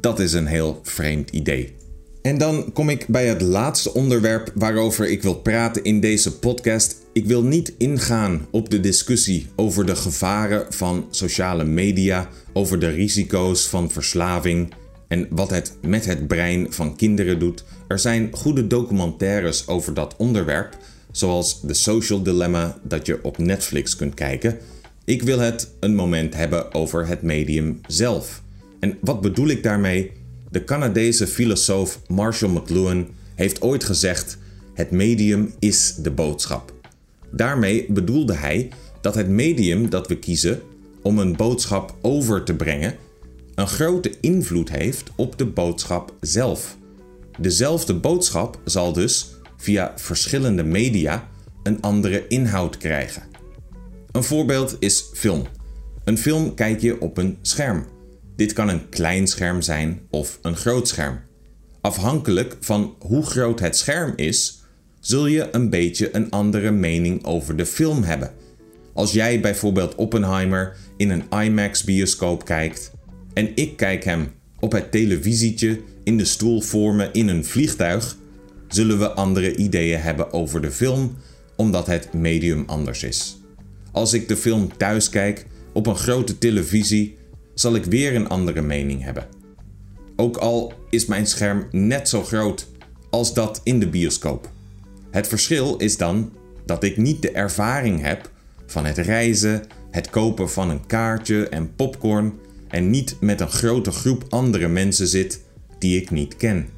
Dat 0.00 0.20
is 0.20 0.32
een 0.32 0.46
heel 0.46 0.80
vreemd 0.82 1.30
idee. 1.30 1.74
En 2.22 2.38
dan 2.38 2.72
kom 2.72 2.88
ik 2.88 3.06
bij 3.06 3.26
het 3.26 3.40
laatste 3.40 3.94
onderwerp 3.94 4.52
waarover 4.54 5.08
ik 5.08 5.22
wil 5.22 5.34
praten 5.34 5.84
in 5.84 6.00
deze 6.00 6.38
podcast. 6.38 6.96
Ik 7.18 7.26
wil 7.26 7.42
niet 7.42 7.72
ingaan 7.78 8.46
op 8.50 8.70
de 8.70 8.80
discussie 8.80 9.46
over 9.56 9.86
de 9.86 9.96
gevaren 9.96 10.66
van 10.72 11.06
sociale 11.10 11.64
media, 11.64 12.28
over 12.52 12.78
de 12.78 12.88
risico's 12.88 13.68
van 13.68 13.90
verslaving 13.90 14.72
en 15.08 15.26
wat 15.30 15.50
het 15.50 15.72
met 15.82 16.04
het 16.04 16.26
brein 16.26 16.72
van 16.72 16.96
kinderen 16.96 17.38
doet. 17.38 17.64
Er 17.88 17.98
zijn 17.98 18.28
goede 18.32 18.66
documentaires 18.66 19.66
over 19.66 19.94
dat 19.94 20.14
onderwerp, 20.16 20.76
zoals 21.12 21.60
The 21.66 21.74
Social 21.74 22.22
Dilemma 22.22 22.78
dat 22.82 23.06
je 23.06 23.18
op 23.22 23.38
Netflix 23.38 23.96
kunt 23.96 24.14
kijken. 24.14 24.58
Ik 25.04 25.22
wil 25.22 25.38
het 25.38 25.70
een 25.80 25.94
moment 25.94 26.34
hebben 26.34 26.74
over 26.74 27.06
het 27.06 27.22
medium 27.22 27.80
zelf. 27.86 28.42
En 28.80 28.98
wat 29.00 29.20
bedoel 29.20 29.48
ik 29.48 29.62
daarmee? 29.62 30.12
De 30.50 30.64
Canadese 30.64 31.26
filosoof 31.26 32.00
Marshall 32.06 32.50
McLuhan 32.50 33.08
heeft 33.34 33.62
ooit 33.62 33.84
gezegd: 33.84 34.38
het 34.74 34.90
medium 34.90 35.52
is 35.58 35.94
de 35.94 36.10
boodschap. 36.10 36.76
Daarmee 37.32 37.86
bedoelde 37.88 38.34
hij 38.34 38.70
dat 39.00 39.14
het 39.14 39.28
medium 39.28 39.90
dat 39.90 40.08
we 40.08 40.18
kiezen 40.18 40.60
om 41.02 41.18
een 41.18 41.36
boodschap 41.36 41.96
over 42.02 42.44
te 42.44 42.54
brengen 42.54 42.96
een 43.58 43.68
grote 43.68 44.14
invloed 44.20 44.70
heeft 44.70 45.10
op 45.16 45.38
de 45.38 45.46
boodschap 45.46 46.14
zelf. 46.20 46.76
Dezelfde 47.38 47.94
boodschap 47.94 48.60
zal 48.64 48.92
dus 48.92 49.30
via 49.56 49.92
verschillende 49.96 50.62
media 50.62 51.28
een 51.62 51.80
andere 51.80 52.26
inhoud 52.28 52.76
krijgen. 52.76 53.22
Een 54.12 54.24
voorbeeld 54.24 54.76
is 54.78 55.10
film. 55.14 55.46
Een 56.04 56.18
film 56.18 56.54
kijk 56.54 56.80
je 56.80 57.00
op 57.00 57.18
een 57.18 57.38
scherm. 57.42 57.84
Dit 58.36 58.52
kan 58.52 58.68
een 58.68 58.88
klein 58.88 59.26
scherm 59.26 59.62
zijn 59.62 60.00
of 60.10 60.38
een 60.42 60.56
groot 60.56 60.88
scherm. 60.88 61.20
Afhankelijk 61.80 62.56
van 62.60 62.94
hoe 62.98 63.22
groot 63.22 63.60
het 63.60 63.76
scherm 63.76 64.12
is, 64.16 64.62
zul 65.00 65.26
je 65.26 65.48
een 65.52 65.70
beetje 65.70 66.14
een 66.14 66.30
andere 66.30 66.70
mening 66.70 67.24
over 67.24 67.56
de 67.56 67.66
film 67.66 68.02
hebben. 68.02 68.32
Als 68.92 69.12
jij 69.12 69.40
bijvoorbeeld 69.40 69.94
Oppenheimer 69.94 70.76
in 70.96 71.10
een 71.10 71.42
IMAX 71.42 71.84
bioscoop 71.84 72.44
kijkt 72.44 72.90
en 73.34 73.50
ik 73.54 73.76
kijk 73.76 74.04
hem 74.04 74.30
op 74.60 74.72
het 74.72 74.90
televisietje 74.90 75.80
in 76.04 76.16
de 76.16 76.24
stoel 76.24 76.60
voor 76.60 76.94
me 76.94 77.08
in 77.12 77.28
een 77.28 77.44
vliegtuig, 77.44 78.16
zullen 78.68 78.98
we 78.98 79.10
andere 79.10 79.56
ideeën 79.56 80.00
hebben 80.00 80.32
over 80.32 80.62
de 80.62 80.70
film 80.70 81.16
omdat 81.56 81.86
het 81.86 82.12
medium 82.12 82.64
anders 82.66 83.02
is. 83.02 83.38
Als 83.92 84.12
ik 84.12 84.28
de 84.28 84.36
film 84.36 84.76
thuis 84.76 85.08
kijk 85.08 85.46
op 85.72 85.86
een 85.86 85.96
grote 85.96 86.38
televisie, 86.38 87.16
zal 87.54 87.74
ik 87.74 87.84
weer 87.84 88.14
een 88.14 88.28
andere 88.28 88.62
mening 88.62 89.02
hebben. 89.02 89.26
Ook 90.16 90.36
al 90.36 90.72
is 90.90 91.06
mijn 91.06 91.26
scherm 91.26 91.66
net 91.70 92.08
zo 92.08 92.22
groot 92.22 92.68
als 93.10 93.34
dat 93.34 93.60
in 93.64 93.80
de 93.80 93.88
bioscoop. 93.88 94.50
Het 95.10 95.28
verschil 95.28 95.76
is 95.76 95.96
dan 95.96 96.32
dat 96.66 96.84
ik 96.84 96.96
niet 96.96 97.22
de 97.22 97.30
ervaring 97.30 98.02
heb 98.02 98.30
van 98.66 98.84
het 98.84 98.98
reizen, 98.98 99.62
het 99.90 100.10
kopen 100.10 100.50
van 100.50 100.70
een 100.70 100.86
kaartje 100.86 101.48
en 101.48 101.74
popcorn 101.74 102.32
en 102.68 102.90
niet 102.90 103.16
met 103.20 103.40
een 103.40 103.50
grote 103.50 103.90
groep 103.90 104.24
andere 104.28 104.68
mensen 104.68 105.06
zit 105.06 105.40
die 105.78 106.00
ik 106.00 106.10
niet 106.10 106.36
ken. 106.36 106.68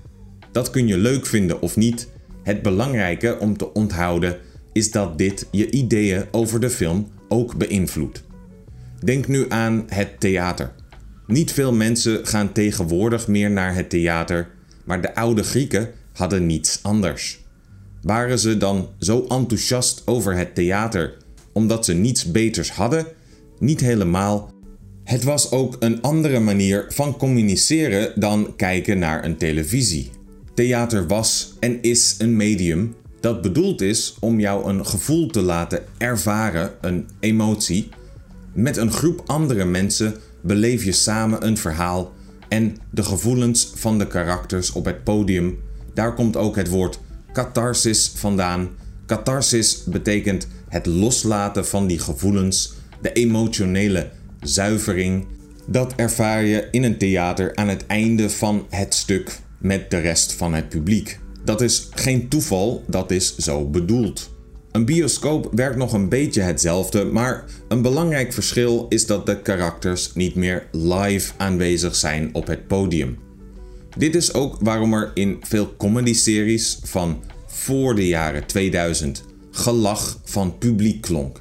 Dat 0.53 0.71
kun 0.71 0.87
je 0.87 0.99
leuk 0.99 1.27
vinden 1.27 1.63
of 1.63 1.77
niet. 1.77 2.09
Het 2.43 2.63
belangrijke 2.63 3.39
om 3.39 3.57
te 3.57 3.73
onthouden 3.73 4.39
is 4.73 4.91
dat 4.91 5.19
dit 5.19 5.47
je 5.51 5.71
ideeën 5.71 6.25
over 6.31 6.61
de 6.61 6.71
film 6.71 7.09
ook 7.29 7.57
beïnvloedt. 7.57 8.23
Denk 9.05 9.29
nu 9.29 9.47
aan 9.49 9.85
het 9.89 10.21
theater. 10.21 10.73
Niet 11.27 11.53
veel 11.53 11.73
mensen 11.73 12.27
gaan 12.27 12.53
tegenwoordig 12.53 13.29
meer 13.29 13.51
naar 13.51 13.75
het 13.75 13.91
theater, 13.91 14.49
maar 14.85 15.01
de 15.01 15.15
oude 15.15 15.43
Grieken 15.43 15.91
hadden 16.13 16.47
niets 16.47 16.79
anders. 16.83 17.40
Waren 18.03 18.39
ze 18.39 18.57
dan 18.57 18.89
zo 18.99 19.27
enthousiast 19.29 20.03
over 20.05 20.37
het 20.37 20.55
theater 20.55 21.17
omdat 21.53 21.85
ze 21.85 21.93
niets 21.93 22.31
beters 22.31 22.71
hadden? 22.71 23.07
Niet 23.59 23.81
helemaal. 23.81 24.53
Het 25.05 25.25
was 25.25 25.51
ook 25.51 25.77
een 25.79 26.03
andere 26.03 26.41
manier 26.41 26.85
van 26.89 27.17
communiceren 27.17 28.21
dan 28.21 28.57
kijken 28.57 28.99
naar 28.99 29.25
een 29.25 29.37
televisie. 29.37 30.11
Theater 30.55 31.07
was 31.07 31.55
en 31.61 31.83
is 31.83 32.15
een 32.19 32.37
medium 32.37 32.95
dat 33.21 33.43
bedoeld 33.43 33.81
is 33.81 34.17
om 34.21 34.41
jou 34.41 34.69
een 34.69 34.87
gevoel 34.87 35.27
te 35.27 35.43
laten 35.43 35.83
ervaren, 35.99 36.71
een 36.81 37.09
emotie. 37.21 37.89
Met 38.53 38.77
een 38.77 38.93
groep 38.93 39.23
andere 39.27 39.65
mensen 39.65 40.15
beleef 40.43 40.85
je 40.85 40.93
samen 40.93 41.47
een 41.47 41.57
verhaal 41.57 42.13
en 42.49 42.77
de 42.91 43.03
gevoelens 43.03 43.73
van 43.75 43.99
de 43.99 44.07
karakters 44.07 44.73
op 44.73 44.85
het 44.85 45.05
podium. 45.05 45.59
Daar 45.95 46.15
komt 46.15 46.37
ook 46.37 46.57
het 46.57 46.69
woord 46.69 47.01
catharsis 47.33 48.13
vandaan. 48.15 48.69
Catharsis 49.07 49.85
betekent 49.85 50.47
het 50.69 50.87
loslaten 50.87 51.67
van 51.67 51.87
die 51.87 51.99
gevoelens, 51.99 52.73
de 53.03 53.13
emotionele 53.13 54.11
zuivering. 54.41 55.27
Dat 55.67 55.93
ervaar 55.97 56.45
je 56.45 56.69
in 56.71 56.83
een 56.83 56.99
theater 56.99 57.55
aan 57.55 57.69
het 57.69 57.87
einde 57.87 58.31
van 58.31 58.67
het 58.71 58.95
stuk 58.95 59.39
met 59.59 59.91
de 59.91 59.99
rest 59.99 60.33
van 60.33 60.55
het 60.55 60.69
publiek. 60.69 61.19
Dat 61.45 61.61
is 61.61 61.89
geen 61.91 62.29
toeval, 62.29 62.85
dat 62.87 63.11
is 63.11 63.37
zo 63.37 63.67
bedoeld. 63.67 64.31
Een 64.73 64.85
bioscoop 64.85 65.51
werkt 65.55 65.77
nog 65.77 65.93
een 65.93 66.09
beetje 66.09 66.41
hetzelfde, 66.41 67.05
maar 67.05 67.45
een 67.69 67.83
belangrijk 67.83 68.33
verschil 68.33 68.87
is 68.89 69.07
dat 69.07 69.27
de 69.27 69.43
karakters 69.43 70.15
niet 70.15 70.35
meer 70.35 70.67
live 70.73 71.33
aanwezig 71.37 71.95
zijn 71.95 72.31
op 72.33 72.47
het 72.47 72.67
podium. 72.67 73.19
Dit 73.97 74.15
is 74.15 74.35
ook 74.35 74.57
waarom 74.61 74.95
er 74.95 75.11
in 75.15 75.39
veel 75.41 75.77
comedy-series 75.77 76.79
van 76.83 77.23
voor 77.47 77.95
de 77.95 78.07
jaren 78.07 78.47
2000 78.47 79.25
gelach 79.51 80.21
van 80.25 80.59
publiek 80.59 81.01
klonk. 81.01 81.39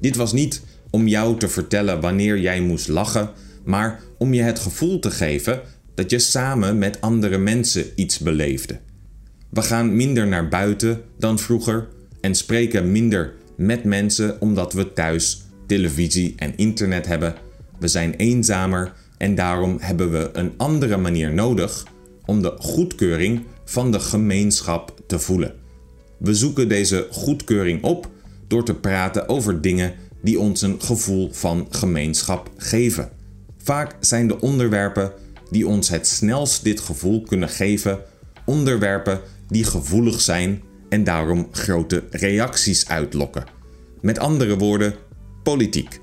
Dit 0.00 0.16
was 0.16 0.32
niet 0.32 0.62
om 0.90 1.08
jou 1.08 1.38
te 1.38 1.48
vertellen 1.48 2.00
wanneer 2.00 2.38
jij 2.38 2.60
moest 2.60 2.88
lachen, 2.88 3.30
maar 3.64 4.00
om 4.18 4.34
je 4.34 4.42
het 4.42 4.58
gevoel 4.58 4.98
te 4.98 5.10
geven 5.10 5.60
dat 5.94 6.10
je 6.10 6.18
samen 6.18 6.78
met 6.78 7.00
andere 7.00 7.38
mensen 7.38 7.84
iets 7.94 8.18
beleefde. 8.18 8.78
We 9.48 9.62
gaan 9.62 9.96
minder 9.96 10.26
naar 10.26 10.48
buiten 10.48 11.02
dan 11.18 11.38
vroeger 11.38 11.88
en 12.20 12.34
spreken 12.34 12.92
minder 12.92 13.34
met 13.56 13.84
mensen 13.84 14.40
omdat 14.40 14.72
we 14.72 14.92
thuis 14.92 15.42
televisie 15.66 16.34
en 16.36 16.56
internet 16.56 17.06
hebben. 17.06 17.34
We 17.78 17.88
zijn 17.88 18.14
eenzamer 18.14 18.92
en 19.18 19.34
daarom 19.34 19.76
hebben 19.80 20.10
we 20.10 20.30
een 20.32 20.52
andere 20.56 20.96
manier 20.96 21.32
nodig 21.32 21.86
om 22.24 22.42
de 22.42 22.54
goedkeuring 22.58 23.44
van 23.64 23.92
de 23.92 24.00
gemeenschap 24.00 25.00
te 25.06 25.18
voelen. 25.18 25.54
We 26.18 26.34
zoeken 26.34 26.68
deze 26.68 27.06
goedkeuring 27.10 27.82
op 27.82 28.08
door 28.46 28.64
te 28.64 28.74
praten 28.74 29.28
over 29.28 29.60
dingen 29.60 29.94
die 30.22 30.40
ons 30.40 30.62
een 30.62 30.80
gevoel 30.80 31.28
van 31.32 31.66
gemeenschap 31.70 32.50
geven. 32.56 33.10
Vaak 33.56 33.96
zijn 34.00 34.28
de 34.28 34.40
onderwerpen 34.40 35.12
die 35.50 35.66
ons 35.66 35.88
het 35.88 36.06
snelst 36.06 36.64
dit 36.64 36.80
gevoel 36.80 37.22
kunnen 37.22 37.48
geven, 37.48 37.98
onderwerpen 38.44 39.20
die 39.48 39.64
gevoelig 39.64 40.20
zijn 40.20 40.62
en 40.88 41.04
daarom 41.04 41.48
grote 41.52 42.04
reacties 42.10 42.88
uitlokken. 42.88 43.44
Met 44.00 44.18
andere 44.18 44.56
woorden, 44.56 44.94
politiek. 45.42 46.00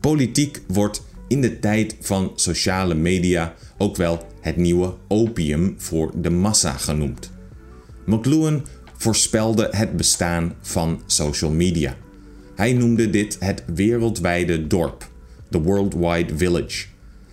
Politiek 0.00 0.62
wordt 0.66 1.02
in 1.28 1.40
de 1.40 1.58
tijd 1.58 1.96
van 2.00 2.32
sociale 2.34 2.94
media 2.94 3.54
ook 3.78 3.96
wel 3.96 4.26
het 4.40 4.56
nieuwe 4.56 4.94
opium 5.08 5.74
voor 5.78 6.12
de 6.20 6.30
massa 6.30 6.72
genoemd. 6.72 7.30
McLuhan 8.04 8.66
voorspelde 8.96 9.68
het 9.70 9.96
bestaan 9.96 10.54
van 10.60 11.02
social 11.06 11.50
media. 11.50 11.96
Hij 12.54 12.72
noemde 12.72 13.10
dit 13.10 13.36
het 13.40 13.62
wereldwijde 13.74 14.66
dorp, 14.66 15.10
the 15.50 15.62
worldwide 15.62 16.36
village. 16.36 16.86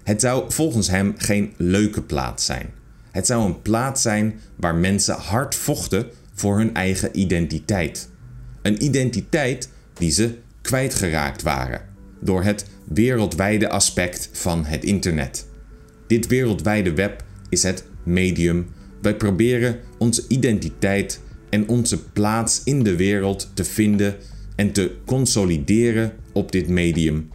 Het 0.03 0.21
zou 0.21 0.51
volgens 0.51 0.89
hem 0.89 1.13
geen 1.17 1.53
leuke 1.58 2.01
plaats 2.01 2.45
zijn. 2.45 2.73
Het 3.12 3.25
zou 3.25 3.45
een 3.45 3.62
plaats 3.62 4.01
zijn 4.01 4.39
waar 4.55 4.75
mensen 4.75 5.15
hard 5.15 5.55
vochten 5.55 6.08
voor 6.34 6.58
hun 6.58 6.73
eigen 6.73 7.19
identiteit. 7.19 8.10
Een 8.62 8.84
identiteit 8.84 9.69
die 9.93 10.12
ze 10.12 10.36
kwijtgeraakt 10.62 11.41
waren 11.41 11.81
door 12.19 12.43
het 12.43 12.65
wereldwijde 12.85 13.69
aspect 13.69 14.29
van 14.31 14.65
het 14.65 14.83
internet. 14.83 15.45
Dit 16.07 16.27
wereldwijde 16.27 16.93
web 16.93 17.23
is 17.49 17.63
het 17.63 17.85
medium. 18.03 18.67
Wij 19.01 19.15
proberen 19.15 19.79
onze 19.97 20.23
identiteit 20.27 21.19
en 21.49 21.67
onze 21.67 22.03
plaats 22.03 22.61
in 22.63 22.83
de 22.83 22.95
wereld 22.95 23.49
te 23.53 23.63
vinden 23.63 24.15
en 24.55 24.71
te 24.71 24.95
consolideren 25.05 26.13
op 26.33 26.51
dit 26.51 26.67
medium. 26.67 27.29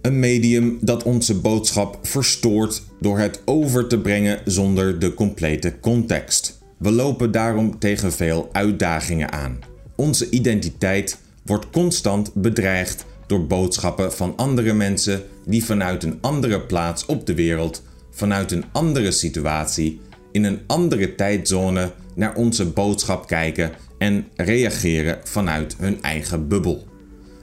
Een 0.00 0.18
medium 0.18 0.78
dat 0.80 1.02
onze 1.02 1.40
boodschap 1.40 1.98
verstoort 2.02 2.82
door 3.00 3.18
het 3.18 3.42
over 3.44 3.86
te 3.86 3.98
brengen 3.98 4.40
zonder 4.44 4.98
de 4.98 5.14
complete 5.14 5.74
context. 5.80 6.62
We 6.78 6.92
lopen 6.92 7.30
daarom 7.30 7.78
tegen 7.78 8.12
veel 8.12 8.48
uitdagingen 8.52 9.32
aan. 9.32 9.58
Onze 9.96 10.30
identiteit 10.30 11.18
wordt 11.44 11.70
constant 11.70 12.34
bedreigd 12.34 13.04
door 13.34 13.46
boodschappen 13.46 14.12
van 14.12 14.36
andere 14.36 14.72
mensen 14.72 15.22
die 15.46 15.64
vanuit 15.64 16.02
een 16.02 16.18
andere 16.20 16.60
plaats 16.60 17.06
op 17.06 17.26
de 17.26 17.34
wereld, 17.34 17.82
vanuit 18.10 18.52
een 18.52 18.64
andere 18.72 19.10
situatie, 19.10 20.00
in 20.32 20.44
een 20.44 20.60
andere 20.66 21.14
tijdzone 21.14 21.92
naar 22.14 22.34
onze 22.34 22.64
boodschap 22.66 23.26
kijken 23.26 23.72
en 23.98 24.26
reageren 24.36 25.18
vanuit 25.24 25.76
hun 25.78 26.02
eigen 26.02 26.48
bubbel. 26.48 26.86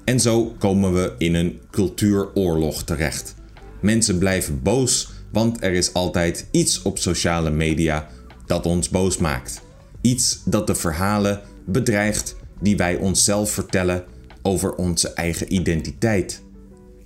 En 0.06 0.20
zo 0.20 0.56
komen 0.60 0.94
we 0.94 1.14
in 1.18 1.36
een 1.36 1.60
cultuuroorlog 1.72 2.84
terecht. 2.84 3.36
Mensen 3.82 4.18
blijven 4.18 4.62
boos, 4.62 5.10
want 5.32 5.64
er 5.64 5.74
is 5.74 5.94
altijd 5.94 6.48
iets 6.52 6.82
op 6.82 6.98
sociale 6.98 7.50
media 7.50 8.08
dat 8.46 8.66
ons 8.66 8.90
boos 8.90 9.18
maakt. 9.18 9.62
Iets 10.02 10.42
dat 10.46 10.68
de 10.68 10.76
verhalen 10.76 11.42
bedreigt 11.66 12.36
die 12.60 12.78
wij 12.78 12.96
onszelf 12.96 13.52
vertellen 13.52 14.04
over 14.42 14.76
onze 14.76 15.14
eigen 15.14 15.54
identiteit. 15.54 16.42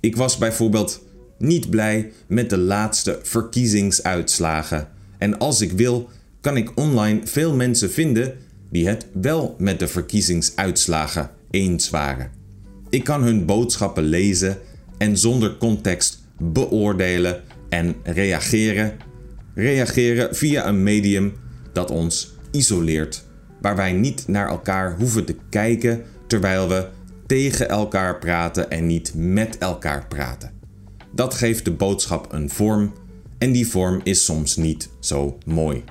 Ik 0.00 0.16
was 0.16 0.38
bijvoorbeeld 0.38 1.02
niet 1.38 1.70
blij 1.70 2.12
met 2.26 2.50
de 2.50 2.58
laatste 2.58 3.18
verkiezingsuitslagen. 3.22 4.88
En 5.18 5.38
als 5.38 5.60
ik 5.60 5.72
wil, 5.72 6.08
kan 6.40 6.56
ik 6.56 6.72
online 6.74 7.20
veel 7.24 7.54
mensen 7.54 7.90
vinden 7.90 8.34
die 8.70 8.88
het 8.88 9.06
wel 9.12 9.54
met 9.58 9.78
de 9.78 9.88
verkiezingsuitslagen 9.88 11.30
eens 11.50 11.90
waren. 11.90 12.30
Ik 12.90 13.04
kan 13.04 13.22
hun 13.22 13.44
boodschappen 13.44 14.04
lezen 14.04 14.58
en 14.98 15.18
zonder 15.18 15.56
context 15.56 16.24
beoordelen 16.38 17.42
en 17.68 17.94
reageren. 18.02 18.96
Reageren 19.54 20.36
via 20.36 20.68
een 20.68 20.82
medium 20.82 21.32
dat 21.72 21.90
ons 21.90 22.34
isoleert, 22.50 23.24
waar 23.60 23.76
wij 23.76 23.92
niet 23.92 24.28
naar 24.28 24.48
elkaar 24.48 24.96
hoeven 24.96 25.24
te 25.24 25.36
kijken 25.48 26.02
terwijl 26.26 26.68
we 26.68 26.86
tegen 27.26 27.68
elkaar 27.68 28.18
praten 28.18 28.70
en 28.70 28.86
niet 28.86 29.12
met 29.14 29.58
elkaar 29.58 30.06
praten. 30.06 30.52
Dat 31.12 31.34
geeft 31.34 31.64
de 31.64 31.70
boodschap 31.72 32.32
een 32.32 32.50
vorm 32.50 32.92
en 33.38 33.52
die 33.52 33.68
vorm 33.68 34.00
is 34.04 34.24
soms 34.24 34.56
niet 34.56 34.88
zo 35.00 35.38
mooi. 35.46 35.84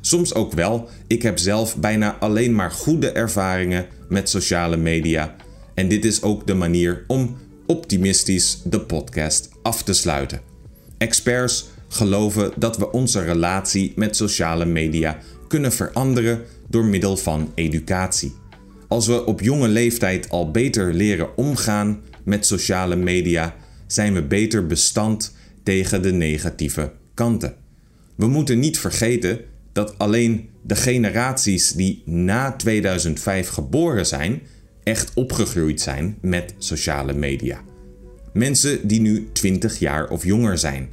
Soms 0.00 0.34
ook 0.34 0.52
wel, 0.52 0.88
ik 1.06 1.22
heb 1.22 1.38
zelf 1.38 1.76
bijna 1.76 2.16
alleen 2.18 2.54
maar 2.54 2.70
goede 2.70 3.10
ervaringen 3.10 3.86
met 4.08 4.28
sociale 4.28 4.76
media 4.76 5.36
en 5.74 5.88
dit 5.88 6.04
is 6.04 6.22
ook 6.22 6.46
de 6.46 6.54
manier 6.54 7.04
om 7.06 7.36
optimistisch 7.66 8.60
de 8.64 8.80
podcast 8.80 9.50
af 9.62 9.82
te 9.82 9.92
sluiten. 9.92 10.40
Experts 10.98 11.68
geloven 11.88 12.52
dat 12.56 12.76
we 12.76 12.92
onze 12.92 13.22
relatie 13.22 13.92
met 13.96 14.16
sociale 14.16 14.64
media 14.64 15.18
kunnen 15.48 15.72
veranderen 15.72 16.42
door 16.68 16.84
middel 16.84 17.16
van 17.16 17.52
educatie. 17.54 18.34
Als 18.88 19.06
we 19.06 19.24
op 19.24 19.40
jonge 19.40 19.68
leeftijd 19.68 20.28
al 20.28 20.50
beter 20.50 20.94
leren 20.94 21.36
omgaan 21.36 22.00
met 22.24 22.46
sociale 22.46 22.96
media, 22.96 23.56
zijn 23.86 24.14
we 24.14 24.22
beter 24.22 24.66
bestand 24.66 25.36
tegen 25.62 26.02
de 26.02 26.12
negatieve 26.12 26.92
kanten. 27.14 27.54
We 28.14 28.26
moeten 28.26 28.58
niet 28.58 28.78
vergeten 28.78 29.40
dat 29.72 29.98
alleen 29.98 30.48
de 30.62 30.76
generaties 30.76 31.72
die 31.72 32.02
na 32.04 32.52
2005 32.52 33.48
geboren 33.48 34.06
zijn, 34.06 34.42
echt 34.82 35.14
opgegroeid 35.14 35.80
zijn 35.80 36.18
met 36.20 36.54
sociale 36.58 37.12
media. 37.12 37.60
Mensen 38.32 38.88
die 38.88 39.00
nu 39.00 39.28
20 39.32 39.78
jaar 39.78 40.08
of 40.08 40.24
jonger 40.24 40.58
zijn. 40.58 40.88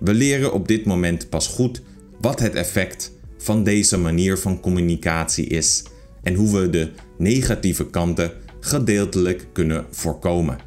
We 0.00 0.14
leren 0.14 0.52
op 0.52 0.68
dit 0.68 0.84
moment 0.84 1.28
pas 1.28 1.46
goed 1.46 1.82
wat 2.20 2.40
het 2.40 2.54
effect 2.54 3.12
van 3.38 3.64
deze 3.64 3.98
manier 3.98 4.38
van 4.38 4.60
communicatie 4.60 5.46
is 5.46 5.82
en 6.24 6.34
hoe 6.34 6.60
we 6.60 6.70
de 6.70 6.90
negatieve 7.18 7.90
kanten 7.90 8.32
gedeeltelijk 8.60 9.46
kunnen 9.52 9.86
voorkomen. 9.90 10.58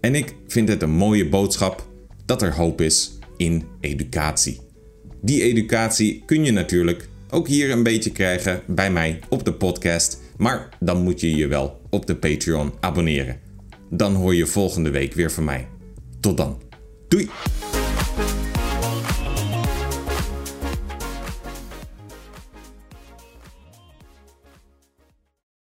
En 0.00 0.14
ik 0.14 0.34
vind 0.46 0.68
het 0.68 0.82
een 0.82 0.90
mooie 0.90 1.28
boodschap 1.28 1.88
dat 2.26 2.42
er 2.42 2.54
hoop 2.54 2.80
is 2.80 3.18
in 3.36 3.64
educatie. 3.80 4.60
Die 5.22 5.42
educatie 5.42 6.22
kun 6.26 6.44
je 6.44 6.52
natuurlijk 6.52 7.08
ook 7.30 7.48
hier 7.48 7.70
een 7.70 7.82
beetje 7.82 8.12
krijgen 8.12 8.62
bij 8.66 8.90
mij 8.90 9.18
op 9.28 9.44
de 9.44 9.52
podcast, 9.52 10.20
maar 10.36 10.68
dan 10.80 11.02
moet 11.02 11.20
je 11.20 11.36
je 11.36 11.46
wel 11.46 11.80
op 11.90 12.06
de 12.06 12.16
Patreon 12.16 12.72
abonneren. 12.80 13.40
Dan 13.90 14.14
hoor 14.14 14.34
je 14.34 14.46
volgende 14.46 14.90
week 14.90 15.14
weer 15.14 15.32
van 15.32 15.44
mij. 15.44 15.68
Tot 16.20 16.36
dan. 16.36 16.62
Doei! 17.08 17.28